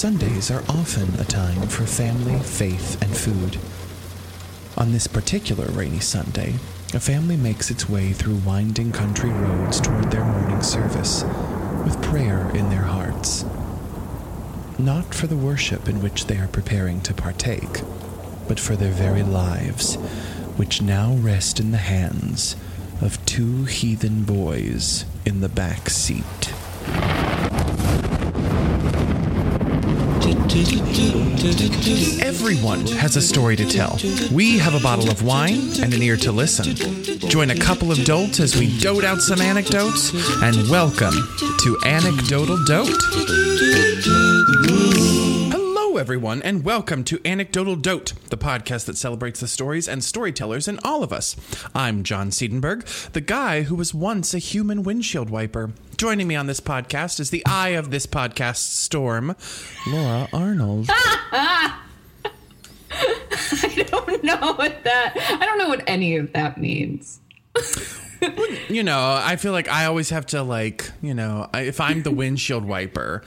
Sundays 0.00 0.50
are 0.50 0.64
often 0.66 1.20
a 1.20 1.24
time 1.24 1.68
for 1.68 1.84
family, 1.84 2.38
faith, 2.38 3.02
and 3.02 3.14
food. 3.14 3.58
On 4.78 4.92
this 4.92 5.06
particular 5.06 5.66
rainy 5.72 6.00
Sunday, 6.00 6.54
a 6.94 6.98
family 7.00 7.36
makes 7.36 7.70
its 7.70 7.86
way 7.86 8.14
through 8.14 8.36
winding 8.36 8.92
country 8.92 9.28
roads 9.28 9.78
toward 9.78 10.10
their 10.10 10.24
morning 10.24 10.62
service, 10.62 11.22
with 11.84 12.02
prayer 12.02 12.50
in 12.56 12.70
their 12.70 12.84
hearts. 12.84 13.44
Not 14.78 15.12
for 15.12 15.26
the 15.26 15.36
worship 15.36 15.86
in 15.86 16.00
which 16.00 16.28
they 16.28 16.38
are 16.38 16.48
preparing 16.48 17.02
to 17.02 17.12
partake, 17.12 17.82
but 18.48 18.58
for 18.58 18.76
their 18.76 18.92
very 18.92 19.22
lives, 19.22 19.96
which 20.56 20.80
now 20.80 21.12
rest 21.12 21.60
in 21.60 21.72
the 21.72 21.76
hands 21.76 22.56
of 23.02 23.22
two 23.26 23.64
heathen 23.64 24.24
boys 24.24 25.04
in 25.26 25.42
the 25.42 25.50
back 25.50 25.90
seat. 25.90 26.54
Everyone 32.20 32.84
has 32.84 33.14
a 33.14 33.22
story 33.22 33.54
to 33.54 33.64
tell. 33.64 33.96
We 34.32 34.58
have 34.58 34.74
a 34.74 34.80
bottle 34.80 35.08
of 35.08 35.22
wine 35.22 35.60
and 35.80 35.94
an 35.94 36.02
ear 36.02 36.16
to 36.16 36.32
listen. 36.32 36.74
Join 37.28 37.50
a 37.50 37.56
couple 37.56 37.92
of 37.92 38.04
dolts 38.04 38.40
as 38.40 38.56
we 38.56 38.76
dote 38.80 39.04
out 39.04 39.20
some 39.20 39.40
anecdotes, 39.40 40.12
and 40.42 40.68
welcome 40.68 41.14
to 41.14 41.78
Anecdotal 41.84 42.58
Dote. 42.64 44.29
Everyone, 46.00 46.40
and 46.40 46.64
welcome 46.64 47.04
to 47.04 47.20
Anecdotal 47.26 47.76
Dote, 47.76 48.14
the 48.30 48.38
podcast 48.38 48.86
that 48.86 48.96
celebrates 48.96 49.40
the 49.40 49.46
stories 49.46 49.86
and 49.86 50.02
storytellers 50.02 50.66
in 50.66 50.80
all 50.82 51.02
of 51.02 51.12
us. 51.12 51.36
I'm 51.74 52.04
John 52.04 52.30
Siedenberg, 52.30 53.12
the 53.12 53.20
guy 53.20 53.64
who 53.64 53.74
was 53.74 53.92
once 53.92 54.32
a 54.32 54.38
human 54.38 54.82
windshield 54.82 55.28
wiper. 55.28 55.72
Joining 55.98 56.26
me 56.26 56.36
on 56.36 56.46
this 56.46 56.58
podcast 56.58 57.20
is 57.20 57.28
the 57.28 57.44
eye 57.44 57.74
of 57.76 57.90
this 57.90 58.06
podcast 58.06 58.56
storm, 58.56 59.36
Laura 59.86 60.26
Arnold. 60.32 60.86
I 60.88 61.76
don't 63.90 64.24
know 64.24 64.54
what 64.54 64.82
that. 64.84 65.36
I 65.38 65.44
don't 65.44 65.58
know 65.58 65.68
what 65.68 65.84
any 65.86 66.16
of 66.16 66.32
that 66.32 66.56
means. 66.56 67.20
you 68.68 68.82
know, 68.82 68.98
I 69.22 69.36
feel 69.36 69.52
like 69.52 69.68
I 69.68 69.86
always 69.86 70.10
have 70.10 70.26
to 70.26 70.42
like, 70.42 70.90
you 71.02 71.14
know, 71.14 71.48
I- 71.54 71.62
if 71.62 71.80
I'm 71.80 72.02
the 72.02 72.10
windshield 72.10 72.64
wiper, 72.64 73.22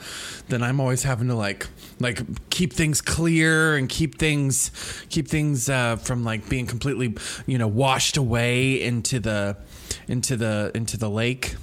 then 0.48 0.62
I'm 0.62 0.80
always 0.80 1.02
having 1.02 1.28
to 1.28 1.34
like 1.34 1.66
like 2.00 2.20
keep 2.50 2.72
things 2.72 3.00
clear 3.00 3.76
and 3.76 3.88
keep 3.88 4.18
things 4.18 4.70
keep 5.10 5.28
things 5.28 5.68
uh, 5.68 5.96
from 5.96 6.24
like 6.24 6.48
being 6.48 6.66
completely, 6.66 7.14
you 7.46 7.58
know, 7.58 7.68
washed 7.68 8.16
away 8.16 8.80
into 8.82 9.18
the 9.20 9.56
into 10.08 10.36
the 10.36 10.70
into 10.74 10.96
the 10.96 11.08
lake. 11.10 11.56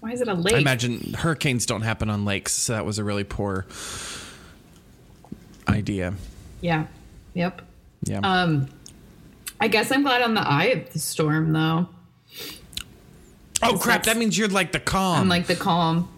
Why 0.00 0.12
is 0.12 0.20
it 0.22 0.28
a 0.28 0.34
lake? 0.34 0.54
I 0.54 0.58
imagine 0.58 1.12
hurricanes 1.12 1.66
don't 1.66 1.82
happen 1.82 2.08
on 2.08 2.24
lakes, 2.24 2.52
so 2.54 2.72
that 2.72 2.86
was 2.86 2.98
a 2.98 3.04
really 3.04 3.24
poor 3.24 3.66
idea. 5.68 6.14
yeah. 6.60 6.86
Yep. 7.34 7.62
Yeah. 8.04 8.20
Um. 8.24 8.68
I 9.60 9.68
guess 9.68 9.92
I'm 9.92 10.02
glad 10.02 10.22
on 10.22 10.34
the 10.34 10.40
eye 10.40 10.66
of 10.66 10.92
the 10.92 10.98
storm, 10.98 11.52
though. 11.52 11.88
oh 13.62 13.76
crap, 13.78 14.04
that 14.04 14.16
means 14.16 14.38
you're 14.38 14.48
like 14.48 14.72
the 14.72 14.80
calm. 14.80 15.20
I'm 15.20 15.28
like 15.28 15.46
the 15.46 15.56
calm. 15.56 16.08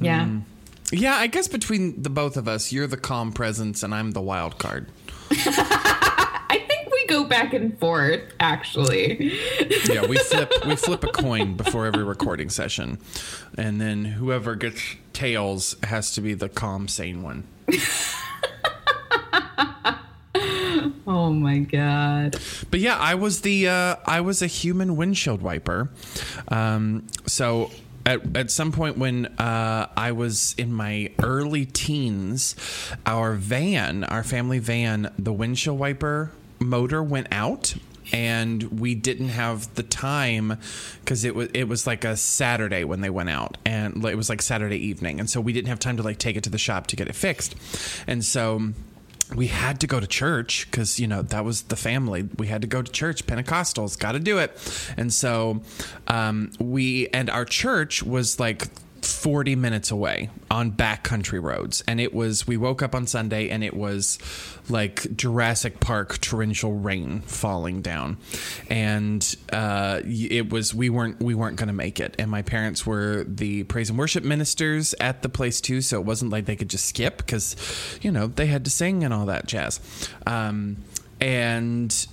Yeah. 0.00 0.24
Mm. 0.24 0.42
yeah, 0.90 1.14
I 1.14 1.28
guess 1.28 1.46
between 1.46 2.02
the 2.02 2.10
both 2.10 2.36
of 2.36 2.48
us, 2.48 2.72
you're 2.72 2.88
the 2.88 2.96
calm 2.96 3.32
presence 3.32 3.82
and 3.82 3.94
I'm 3.94 4.10
the 4.10 4.20
wild 4.20 4.58
card. 4.58 4.88
I 5.30 6.64
think 6.68 6.92
we 6.92 7.06
go 7.06 7.24
back 7.24 7.54
and 7.54 7.78
forth. 7.78 8.22
Actually. 8.40 9.32
yeah, 9.88 10.06
we 10.06 10.16
flip 10.18 10.52
we 10.66 10.74
flip 10.74 11.04
a 11.04 11.08
coin 11.08 11.56
before 11.56 11.86
every 11.86 12.04
recording 12.04 12.50
session, 12.50 12.98
and 13.56 13.80
then 13.80 14.04
whoever 14.04 14.56
gets 14.56 14.96
tails 15.12 15.76
has 15.84 16.12
to 16.14 16.20
be 16.20 16.34
the 16.34 16.48
calm, 16.48 16.88
sane 16.88 17.22
one. 17.22 17.44
Oh 21.14 21.30
my 21.30 21.58
god. 21.60 22.36
But 22.72 22.80
yeah, 22.80 22.98
I 22.98 23.14
was 23.14 23.42
the 23.42 23.68
uh, 23.68 23.96
I 24.04 24.20
was 24.20 24.42
a 24.42 24.48
human 24.48 24.96
windshield 24.96 25.42
wiper. 25.42 25.88
Um, 26.48 27.06
so 27.24 27.70
at 28.04 28.36
at 28.36 28.50
some 28.50 28.72
point 28.72 28.98
when 28.98 29.26
uh, 29.26 29.86
I 29.96 30.10
was 30.10 30.56
in 30.58 30.72
my 30.72 31.12
early 31.22 31.66
teens, 31.66 32.56
our 33.06 33.34
van, 33.34 34.02
our 34.02 34.24
family 34.24 34.58
van, 34.58 35.12
the 35.16 35.32
windshield 35.32 35.78
wiper 35.78 36.32
motor 36.58 37.00
went 37.00 37.28
out. 37.30 37.74
And 38.12 38.80
we 38.80 38.94
didn't 38.94 39.30
have 39.30 39.74
the 39.76 39.82
time 39.82 40.58
because 41.00 41.24
it 41.24 41.34
was 41.34 41.48
it 41.54 41.68
was 41.68 41.86
like 41.86 42.04
a 42.04 42.18
Saturday 42.18 42.84
when 42.84 43.00
they 43.00 43.08
went 43.08 43.30
out, 43.30 43.56
and 43.64 44.04
it 44.04 44.14
was 44.14 44.28
like 44.28 44.42
Saturday 44.42 44.76
evening, 44.76 45.20
and 45.20 45.30
so 45.30 45.40
we 45.40 45.54
didn't 45.54 45.68
have 45.68 45.78
time 45.78 45.96
to 45.96 46.02
like 46.02 46.18
take 46.18 46.36
it 46.36 46.44
to 46.44 46.50
the 46.50 46.58
shop 46.58 46.86
to 46.88 46.96
get 46.96 47.08
it 47.08 47.14
fixed, 47.14 47.56
and 48.06 48.22
so 48.22 48.74
we 49.34 49.48
had 49.48 49.80
to 49.80 49.86
go 49.86 50.00
to 50.00 50.06
church 50.06 50.66
because 50.70 51.00
you 51.00 51.06
know 51.06 51.22
that 51.22 51.44
was 51.44 51.62
the 51.62 51.76
family. 51.76 52.28
We 52.38 52.46
had 52.46 52.62
to 52.62 52.68
go 52.68 52.82
to 52.82 52.90
church 52.90 53.26
pentecostals 53.26 53.98
got 53.98 54.12
to 54.12 54.20
do 54.20 54.38
it. 54.38 54.52
And 54.96 55.12
so 55.12 55.62
um, 56.08 56.52
we 56.58 57.08
and 57.08 57.28
our 57.30 57.44
church 57.44 58.02
was 58.02 58.38
like 58.38 58.64
40 59.04 59.56
minutes 59.56 59.90
away 59.90 60.30
on 60.50 60.72
backcountry 60.72 61.42
roads. 61.42 61.82
And 61.86 62.00
it 62.00 62.14
was 62.14 62.46
we 62.46 62.56
woke 62.56 62.82
up 62.82 62.94
on 62.94 63.06
sunday 63.06 63.50
and 63.50 63.62
it 63.62 63.74
was 63.74 64.18
like 64.68 65.14
jurassic 65.16 65.80
park 65.80 66.20
torrential 66.20 66.74
rain 66.74 67.20
falling 67.20 67.82
down. 67.82 68.16
And 68.70 69.36
uh, 69.52 70.00
it 70.04 70.50
was 70.50 70.74
we 70.74 70.90
weren't 70.90 71.20
we 71.20 71.34
weren't 71.34 71.56
going 71.56 71.68
to 71.68 71.74
make 71.74 72.00
it. 72.00 72.16
And 72.18 72.30
my 72.30 72.42
parents 72.42 72.86
were 72.86 73.24
the 73.24 73.64
praise 73.64 73.90
and 73.90 73.98
worship 73.98 74.24
ministers 74.24 74.94
at 75.00 75.22
the 75.22 75.28
place 75.28 75.60
too. 75.60 75.80
So 75.80 76.00
it 76.00 76.06
wasn't 76.06 76.30
like 76.30 76.46
they 76.46 76.56
could 76.56 76.70
just 76.70 76.86
skip 76.86 77.18
because 77.18 77.56
you 78.02 78.10
know 78.10 78.26
they 78.26 78.46
had 78.46 78.64
to 78.64 78.70
sing 78.70 79.04
and 79.04 79.12
all 79.12 79.26
that 79.26 79.46
jazz. 79.46 79.80
Um, 80.26 80.76
and 81.20 82.06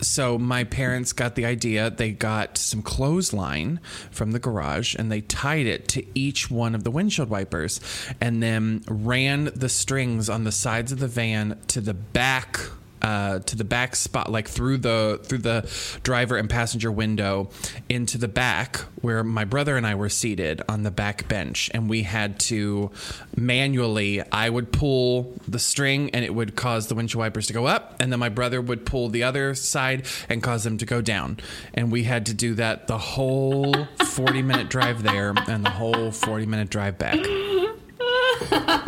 so 0.00 0.38
my 0.38 0.64
parents 0.64 1.12
got 1.12 1.34
the 1.34 1.46
idea. 1.46 1.90
They 1.90 2.12
got 2.12 2.58
some 2.58 2.82
clothesline 2.82 3.80
from 4.10 4.32
the 4.32 4.38
garage 4.38 4.94
and 4.94 5.10
they 5.10 5.22
tied 5.22 5.66
it 5.66 5.88
to 5.88 6.04
each 6.14 6.50
one 6.50 6.74
of 6.74 6.84
the 6.84 6.90
windshield 6.90 7.30
wipers 7.30 7.80
and 8.20 8.42
then 8.42 8.82
ran 8.88 9.50
the 9.54 9.68
strings 9.68 10.28
on 10.28 10.44
the 10.44 10.52
sides 10.52 10.92
of 10.92 10.98
the 10.98 11.08
van 11.08 11.58
to 11.68 11.80
the 11.80 11.94
back 11.94 12.58
uh, 13.04 13.38
to 13.40 13.54
the 13.54 13.64
back 13.64 13.94
spot, 13.94 14.32
like 14.32 14.48
through 14.48 14.78
the 14.78 15.20
through 15.24 15.38
the 15.38 15.70
driver 16.02 16.38
and 16.38 16.48
passenger 16.48 16.90
window 16.90 17.50
into 17.90 18.16
the 18.16 18.28
back, 18.28 18.78
where 19.02 19.22
my 19.22 19.44
brother 19.44 19.76
and 19.76 19.86
I 19.86 19.94
were 19.94 20.08
seated 20.08 20.62
on 20.70 20.84
the 20.84 20.90
back 20.90 21.28
bench, 21.28 21.70
and 21.74 21.90
we 21.90 22.04
had 22.04 22.40
to 22.40 22.90
manually. 23.36 24.22
I 24.32 24.48
would 24.48 24.72
pull 24.72 25.38
the 25.46 25.58
string, 25.58 26.10
and 26.14 26.24
it 26.24 26.34
would 26.34 26.56
cause 26.56 26.86
the 26.86 26.94
windshield 26.94 27.18
wipers 27.18 27.46
to 27.48 27.52
go 27.52 27.66
up, 27.66 27.94
and 28.00 28.10
then 28.10 28.18
my 28.18 28.30
brother 28.30 28.62
would 28.62 28.86
pull 28.86 29.10
the 29.10 29.22
other 29.22 29.54
side 29.54 30.06
and 30.30 30.42
cause 30.42 30.64
them 30.64 30.78
to 30.78 30.86
go 30.86 31.02
down, 31.02 31.36
and 31.74 31.92
we 31.92 32.04
had 32.04 32.24
to 32.26 32.32
do 32.32 32.54
that 32.54 32.86
the 32.86 32.96
whole 32.96 33.86
forty 34.06 34.40
minute 34.40 34.70
drive 34.70 35.02
there 35.02 35.34
and 35.46 35.62
the 35.62 35.70
whole 35.70 36.10
forty 36.10 36.46
minute 36.46 36.70
drive 36.70 36.96
back. 36.96 37.18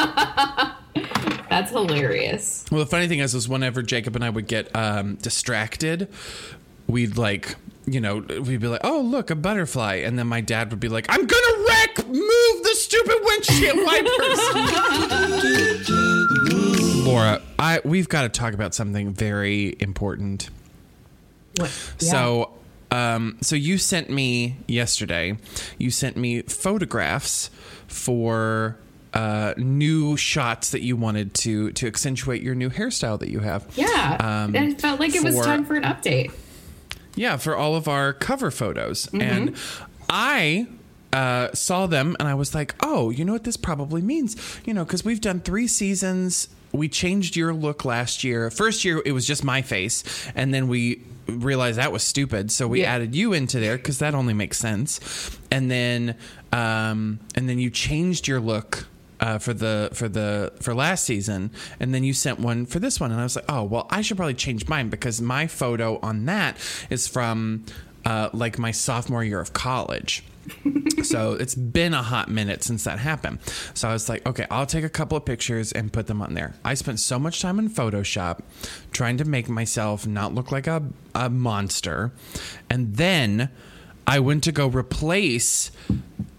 That's 1.66 1.88
hilarious. 1.88 2.64
Well, 2.70 2.80
the 2.80 2.86
funny 2.86 3.08
thing 3.08 3.18
is, 3.18 3.34
is 3.34 3.48
whenever 3.48 3.82
Jacob 3.82 4.14
and 4.16 4.24
I 4.24 4.30
would 4.30 4.46
get 4.46 4.74
um, 4.74 5.16
distracted, 5.16 6.08
we'd 6.86 7.16
like, 7.16 7.56
you 7.86 8.00
know, 8.00 8.18
we'd 8.18 8.60
be 8.60 8.68
like, 8.68 8.82
"Oh, 8.84 9.00
look, 9.00 9.30
a 9.30 9.34
butterfly," 9.34 9.96
and 9.96 10.18
then 10.18 10.26
my 10.28 10.40
dad 10.40 10.70
would 10.70 10.80
be 10.80 10.88
like, 10.88 11.06
"I'm 11.08 11.26
gonna 11.26 11.64
wreck! 11.68 12.06
Move 12.06 12.62
the 12.62 12.74
stupid 12.74 13.16
windshield 13.20 13.78
wipers." 13.84 14.40
Laura, 17.06 17.42
I 17.58 17.80
we've 17.84 18.08
got 18.08 18.22
to 18.22 18.28
talk 18.28 18.54
about 18.54 18.74
something 18.74 19.12
very 19.12 19.76
important. 19.80 20.50
What? 21.56 21.70
So, 21.98 22.52
um, 22.90 23.38
so 23.40 23.56
you 23.56 23.78
sent 23.78 24.10
me 24.10 24.58
yesterday. 24.68 25.38
You 25.78 25.90
sent 25.90 26.16
me 26.16 26.42
photographs 26.42 27.50
for 27.88 28.76
uh, 29.16 29.54
new 29.56 30.16
shots 30.16 30.70
that 30.70 30.82
you 30.82 30.94
wanted 30.96 31.32
to 31.34 31.72
to 31.72 31.86
accentuate 31.86 32.42
your 32.42 32.54
new 32.54 32.68
hairstyle 32.70 33.18
that 33.18 33.30
you 33.30 33.40
have. 33.40 33.66
yeah, 33.74 34.16
Um, 34.44 34.54
it 34.54 34.80
felt 34.80 35.00
like 35.00 35.14
it 35.14 35.24
was 35.24 35.34
time 35.40 35.64
for 35.64 35.74
an 35.74 35.82
update. 35.84 36.30
Yeah, 37.14 37.38
for 37.38 37.56
all 37.56 37.74
of 37.76 37.88
our 37.88 38.12
cover 38.12 38.50
photos. 38.50 39.06
Mm-hmm. 39.06 39.20
And 39.22 39.56
I 40.10 40.66
uh, 41.14 41.48
saw 41.54 41.86
them 41.86 42.14
and 42.20 42.28
I 42.28 42.34
was 42.34 42.54
like, 42.54 42.74
oh, 42.80 43.08
you 43.08 43.24
know 43.24 43.32
what 43.32 43.44
this 43.44 43.56
probably 43.56 44.02
means? 44.02 44.36
You 44.66 44.74
know, 44.74 44.84
because 44.84 45.02
we've 45.02 45.20
done 45.22 45.40
three 45.40 45.66
seasons. 45.66 46.48
We 46.72 46.88
changed 46.90 47.34
your 47.36 47.54
look 47.54 47.86
last 47.86 48.22
year. 48.22 48.50
First 48.50 48.84
year, 48.84 49.00
it 49.06 49.12
was 49.12 49.26
just 49.26 49.42
my 49.44 49.62
face. 49.62 50.04
And 50.34 50.52
then 50.52 50.68
we 50.68 51.00
realized 51.26 51.78
that 51.78 51.90
was 51.90 52.02
stupid. 52.02 52.52
So 52.52 52.68
we 52.68 52.82
Yeah. 52.82 52.92
added 52.94 53.14
you 53.14 53.32
into 53.32 53.58
there 53.60 53.78
because 53.78 53.98
that 54.00 54.14
only 54.14 54.34
makes 54.34 54.58
sense. 54.58 55.00
And 55.50 55.70
then, 55.70 56.16
um, 56.52 57.18
and 57.34 57.48
then 57.48 57.58
you 57.58 57.70
changed 57.70 58.28
your 58.28 58.40
look 58.40 58.86
uh, 59.20 59.38
for 59.38 59.54
the 59.54 59.90
for 59.92 60.08
the 60.08 60.52
for 60.60 60.74
last 60.74 61.04
season, 61.04 61.50
and 61.80 61.94
then 61.94 62.04
you 62.04 62.12
sent 62.12 62.38
one 62.38 62.66
for 62.66 62.78
this 62.78 63.00
one, 63.00 63.10
and 63.10 63.20
I 63.20 63.24
was 63.24 63.36
like, 63.36 63.46
oh 63.48 63.64
well, 63.64 63.86
I 63.90 64.02
should 64.02 64.16
probably 64.16 64.34
change 64.34 64.68
mine 64.68 64.88
because 64.88 65.20
my 65.20 65.46
photo 65.46 65.98
on 66.02 66.26
that 66.26 66.56
is 66.90 67.06
from 67.06 67.64
uh, 68.04 68.30
like 68.32 68.58
my 68.58 68.70
sophomore 68.70 69.24
year 69.24 69.40
of 69.40 69.52
college. 69.52 70.22
so 71.02 71.32
it's 71.32 71.54
been 71.54 71.92
a 71.92 72.02
hot 72.02 72.28
minute 72.28 72.62
since 72.62 72.84
that 72.84 72.98
happened. 72.98 73.38
So 73.74 73.88
I 73.88 73.92
was 73.92 74.08
like, 74.08 74.24
okay, 74.26 74.46
I'll 74.50 74.66
take 74.66 74.84
a 74.84 74.88
couple 74.88 75.16
of 75.16 75.24
pictures 75.24 75.72
and 75.72 75.92
put 75.92 76.06
them 76.06 76.22
on 76.22 76.34
there. 76.34 76.54
I 76.64 76.74
spent 76.74 77.00
so 77.00 77.18
much 77.18 77.42
time 77.42 77.58
in 77.58 77.68
Photoshop 77.68 78.40
trying 78.92 79.16
to 79.18 79.24
make 79.24 79.48
myself 79.48 80.06
not 80.06 80.34
look 80.34 80.52
like 80.52 80.66
a, 80.66 80.84
a 81.14 81.28
monster. 81.28 82.12
And 82.70 82.96
then 82.96 83.50
I 84.06 84.20
went 84.20 84.44
to 84.44 84.52
go 84.52 84.68
replace 84.68 85.70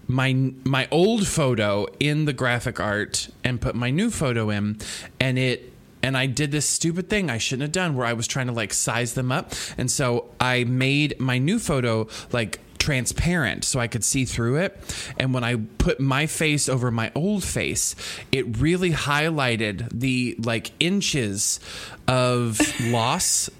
my 0.08 0.52
my 0.64 0.88
old 0.90 1.26
photo 1.26 1.86
in 2.00 2.24
the 2.24 2.32
graphic 2.32 2.80
art 2.80 3.28
and 3.44 3.60
put 3.60 3.74
my 3.74 3.90
new 3.90 4.10
photo 4.10 4.48
in 4.48 4.78
and 5.20 5.38
it 5.38 5.72
and 6.02 6.16
I 6.16 6.26
did 6.26 6.50
this 6.50 6.66
stupid 6.66 7.10
thing 7.10 7.28
I 7.28 7.38
shouldn't 7.38 7.62
have 7.62 7.72
done 7.72 7.94
where 7.94 8.06
I 8.06 8.14
was 8.14 8.26
trying 8.26 8.46
to 8.46 8.52
like 8.52 8.72
size 8.72 9.14
them 9.14 9.32
up. 9.32 9.52
And 9.76 9.90
so 9.90 10.30
I 10.40 10.64
made 10.64 11.18
my 11.20 11.38
new 11.38 11.58
photo 11.58 12.06
like 12.32 12.60
transparent 12.78 13.64
so 13.64 13.80
I 13.80 13.88
could 13.88 14.04
see 14.04 14.24
through 14.24 14.56
it. 14.56 15.12
And 15.18 15.34
when 15.34 15.42
I 15.44 15.56
put 15.56 15.98
my 15.98 16.26
face 16.26 16.68
over 16.68 16.90
my 16.90 17.10
old 17.14 17.44
face 17.44 17.94
it 18.32 18.58
really 18.58 18.92
highlighted 18.92 19.88
the 19.92 20.36
like 20.38 20.70
inches 20.80 21.60
of 22.06 22.60
loss 22.84 23.50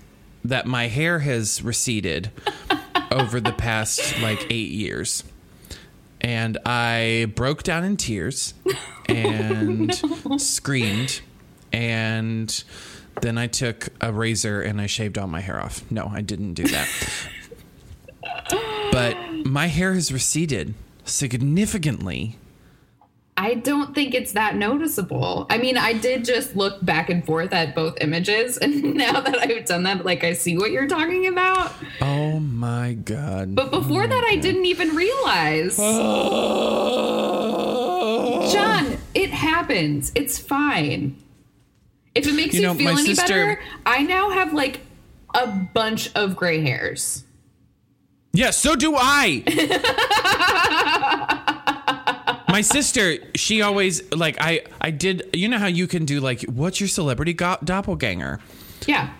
that 0.44 0.64
my 0.64 0.86
hair 0.86 1.18
has 1.18 1.62
receded 1.62 2.30
over 3.10 3.40
the 3.40 3.52
past 3.52 4.18
like 4.20 4.46
8 4.48 4.70
years 4.70 5.24
and 6.20 6.58
I 6.64 7.32
broke 7.34 7.62
down 7.62 7.84
in 7.84 7.96
tears 7.96 8.54
and 9.08 9.94
screamed. 10.38 11.20
And 11.72 12.64
then 13.20 13.38
I 13.38 13.46
took 13.46 13.88
a 14.00 14.12
razor 14.12 14.62
and 14.62 14.80
I 14.80 14.86
shaved 14.86 15.18
all 15.18 15.26
my 15.26 15.40
hair 15.40 15.60
off. 15.60 15.88
No, 15.90 16.10
I 16.12 16.20
didn't 16.20 16.54
do 16.54 16.64
that. 16.64 16.88
but 18.92 19.16
my 19.44 19.66
hair 19.66 19.94
has 19.94 20.12
receded 20.12 20.74
significantly. 21.04 22.36
I 23.48 23.54
don't 23.54 23.94
think 23.94 24.12
it's 24.12 24.32
that 24.32 24.56
noticeable. 24.56 25.46
I 25.48 25.56
mean, 25.56 25.78
I 25.78 25.94
did 25.94 26.26
just 26.26 26.54
look 26.54 26.84
back 26.84 27.08
and 27.08 27.24
forth 27.24 27.54
at 27.54 27.74
both 27.74 27.96
images, 27.98 28.58
and 28.62 28.92
now 28.92 29.22
that 29.22 29.38
I've 29.38 29.64
done 29.64 29.84
that, 29.84 30.04
like 30.04 30.22
I 30.22 30.34
see 30.34 30.58
what 30.58 30.70
you're 30.70 30.86
talking 30.86 31.26
about. 31.26 31.72
Oh 32.02 32.40
my 32.40 32.92
god. 32.92 33.54
But 33.54 33.70
before 33.70 34.04
oh 34.04 34.06
that, 34.06 34.24
I 34.28 34.36
didn't 34.36 34.66
even 34.66 34.94
realize. 34.94 35.76
John, 38.52 38.98
it 39.14 39.30
happens. 39.30 40.12
It's 40.14 40.38
fine. 40.38 41.16
If 42.14 42.26
it 42.26 42.34
makes 42.34 42.54
You 42.54 42.60
you, 42.60 42.66
know, 42.66 42.74
feel 42.74 42.90
any 42.90 43.14
sister- 43.14 43.56
better, 43.56 43.60
I 43.86 44.02
now 44.02 44.28
have 44.28 44.52
like 44.52 44.80
a 45.34 45.46
bunch 45.46 46.12
of 46.14 46.36
gray 46.36 46.60
hairs. 46.60 47.24
Yeah, 48.34 48.50
so 48.50 48.76
do 48.76 48.94
I. 48.94 49.42
My 52.48 52.60
sister, 52.62 53.18
she 53.34 53.62
always 53.62 54.10
like 54.12 54.36
I 54.40 54.62
I 54.80 54.90
did 54.90 55.28
you 55.34 55.48
know 55.48 55.58
how 55.58 55.66
you 55.66 55.86
can 55.86 56.04
do 56.04 56.20
like 56.20 56.42
what's 56.42 56.80
your 56.80 56.88
celebrity 56.88 57.34
go- 57.34 57.58
doppelganger? 57.62 58.40
Yeah. 58.86 59.12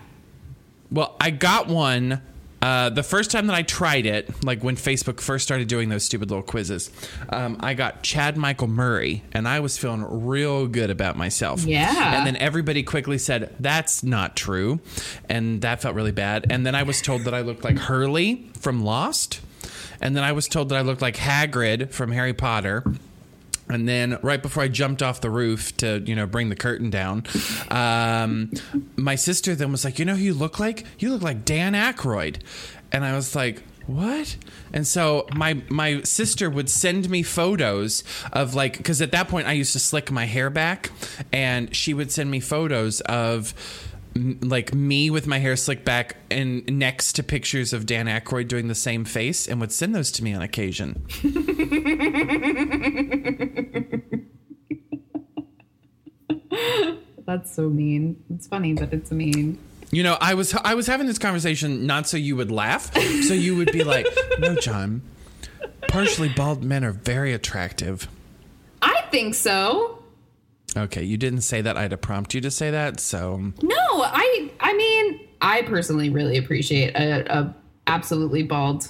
Well, 0.91 1.15
I 1.19 1.29
got 1.29 1.67
one 1.67 2.21
uh, 2.61 2.89
the 2.89 3.03
first 3.03 3.31
time 3.31 3.47
that 3.47 3.55
I 3.55 3.61
tried 3.61 4.05
it, 4.05 4.43
like 4.43 4.61
when 4.63 4.75
Facebook 4.75 5.21
first 5.21 5.45
started 5.45 5.67
doing 5.67 5.89
those 5.89 6.03
stupid 6.03 6.29
little 6.29 6.43
quizzes. 6.43 6.91
Um, 7.29 7.57
I 7.61 7.73
got 7.73 8.03
Chad 8.03 8.35
Michael 8.35 8.67
Murray, 8.67 9.23
and 9.31 9.47
I 9.47 9.61
was 9.61 9.77
feeling 9.77 10.03
real 10.27 10.67
good 10.67 10.89
about 10.89 11.15
myself. 11.15 11.63
Yeah. 11.63 12.17
And 12.17 12.27
then 12.27 12.35
everybody 12.35 12.83
quickly 12.83 13.17
said 13.17 13.55
that's 13.59 14.03
not 14.03 14.35
true, 14.35 14.79
and 15.29 15.61
that 15.61 15.81
felt 15.81 15.95
really 15.95 16.11
bad. 16.11 16.47
And 16.49 16.65
then 16.65 16.75
I 16.75 16.83
was 16.83 17.01
told 17.01 17.23
that 17.23 17.33
I 17.33 17.41
looked 17.41 17.63
like 17.63 17.77
Hurley 17.77 18.49
from 18.59 18.83
Lost, 18.83 19.39
and 20.01 20.15
then 20.15 20.23
I 20.25 20.33
was 20.33 20.47
told 20.49 20.69
that 20.69 20.77
I 20.77 20.81
looked 20.81 21.01
like 21.01 21.15
Hagrid 21.15 21.93
from 21.93 22.11
Harry 22.11 22.33
Potter. 22.33 22.83
And 23.69 23.87
then 23.87 24.17
right 24.23 24.41
before 24.41 24.63
I 24.63 24.67
jumped 24.67 25.03
off 25.03 25.21
the 25.21 25.29
roof 25.29 25.75
to, 25.77 26.01
you 26.05 26.15
know, 26.15 26.25
bring 26.25 26.49
the 26.49 26.55
curtain 26.55 26.89
down, 26.89 27.23
um, 27.69 28.51
my 28.95 29.15
sister 29.15 29.55
then 29.55 29.71
was 29.71 29.85
like, 29.85 29.99
you 29.99 30.05
know 30.05 30.15
who 30.15 30.23
you 30.23 30.33
look 30.33 30.59
like? 30.59 30.85
You 30.97 31.11
look 31.11 31.21
like 31.21 31.45
Dan 31.45 31.73
Aykroyd. 31.73 32.41
And 32.91 33.05
I 33.05 33.15
was 33.15 33.35
like, 33.35 33.61
what? 33.89 34.37
And 34.71 34.85
so 34.85 35.27
my 35.33 35.61
my 35.69 36.01
sister 36.03 36.49
would 36.49 36.69
send 36.69 37.09
me 37.09 37.23
photos 37.23 38.03
of 38.31 38.53
like 38.53 38.77
because 38.77 39.01
at 39.01 39.11
that 39.13 39.27
point 39.27 39.47
I 39.47 39.53
used 39.53 39.73
to 39.73 39.79
slick 39.79 40.11
my 40.11 40.25
hair 40.25 40.51
back, 40.51 40.91
and 41.33 41.75
she 41.75 41.95
would 41.95 42.11
send 42.11 42.29
me 42.29 42.39
photos 42.39 43.01
of 43.01 43.53
like 44.41 44.73
me 44.73 45.09
with 45.09 45.27
my 45.27 45.39
hair 45.39 45.55
slicked 45.55 45.85
back 45.85 46.17
and 46.29 46.65
next 46.67 47.13
to 47.13 47.23
pictures 47.23 47.73
of 47.73 47.85
Dan 47.85 48.07
Aykroyd 48.07 48.47
doing 48.47 48.67
the 48.67 48.75
same 48.75 49.05
face, 49.05 49.47
and 49.47 49.59
would 49.59 49.71
send 49.71 49.95
those 49.95 50.11
to 50.11 50.23
me 50.23 50.33
on 50.33 50.41
occasion. 50.41 51.05
That's 57.25 57.53
so 57.53 57.69
mean. 57.69 58.21
It's 58.33 58.47
funny, 58.47 58.73
but 58.73 58.91
it's 58.91 59.11
mean. 59.11 59.59
You 59.91 60.03
know, 60.03 60.17
I 60.19 60.33
was 60.33 60.53
I 60.55 60.75
was 60.75 60.87
having 60.87 61.07
this 61.07 61.17
conversation 61.17 61.85
not 61.85 62.07
so 62.07 62.17
you 62.17 62.35
would 62.35 62.51
laugh, 62.51 62.93
so 62.93 63.33
you 63.33 63.55
would 63.55 63.71
be 63.71 63.83
like, 63.83 64.07
"No, 64.39 64.55
John, 64.55 65.01
partially 65.87 66.29
bald 66.29 66.63
men 66.63 66.83
are 66.83 66.91
very 66.91 67.33
attractive." 67.33 68.07
I 68.81 69.01
think 69.11 69.35
so. 69.35 69.98
Okay, 70.77 71.03
you 71.03 71.17
didn't 71.17 71.41
say 71.41 71.61
that. 71.61 71.77
I 71.77 71.81
had 71.83 71.91
to 71.91 71.97
prompt 71.97 72.33
you 72.33 72.41
to 72.41 72.51
say 72.51 72.71
that. 72.71 72.99
So, 72.99 73.37
No, 73.61 73.77
I 73.79 74.51
I 74.59 74.73
mean, 74.73 75.19
I 75.41 75.61
personally 75.63 76.09
really 76.09 76.37
appreciate 76.37 76.93
a, 76.95 77.25
a 77.35 77.55
absolutely 77.87 78.43
bald 78.43 78.87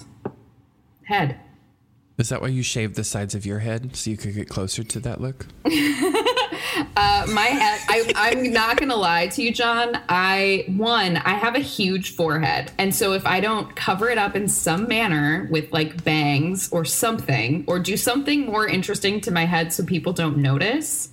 head. 1.04 1.40
is 2.18 2.30
that 2.30 2.42
why 2.42 2.48
you 2.50 2.64
shaved 2.64 2.96
the 2.96 3.04
sides 3.04 3.34
of 3.34 3.46
your 3.46 3.60
head 3.60 3.96
so 3.96 4.10
you 4.12 4.18
could 4.18 4.36
get 4.36 4.50
closer 4.50 4.84
to 4.84 5.00
that 5.02 5.22
look? 5.22 5.46
Uh, 6.96 7.26
my 7.34 7.46
head. 7.46 7.80
I, 7.88 8.12
I'm 8.16 8.52
not 8.54 8.78
gonna 8.78 8.96
lie 8.96 9.28
to 9.28 9.42
you, 9.42 9.52
John. 9.54 10.00
I 10.08 10.66
one, 10.68 11.18
I 11.18 11.32
have 11.32 11.56
a 11.56 11.60
huge 11.60 12.16
forehead, 12.16 12.72
and 12.78 12.94
so 12.94 13.14
if 13.14 13.26
I 13.26 13.40
don't 13.40 13.76
cover 13.76 14.10
it 14.10 14.18
up 14.18 14.36
in 14.36 14.48
some 14.48 14.88
manner 14.88 15.48
with 15.52 15.72
like 15.72 16.04
bangs 16.04 16.70
or 16.72 16.86
something, 16.86 17.64
or 17.68 17.80
do 17.80 17.96
something 17.98 18.46
more 18.46 18.68
interesting 18.68 19.20
to 19.22 19.32
my 19.32 19.46
head 19.46 19.74
so 19.74 19.84
people 19.84 20.14
don't 20.14 20.38
notice, 20.38 21.10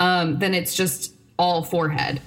um, 0.00 0.38
then 0.38 0.54
it's 0.54 0.74
just 0.74 1.14
all 1.38 1.62
forehead. 1.62 2.20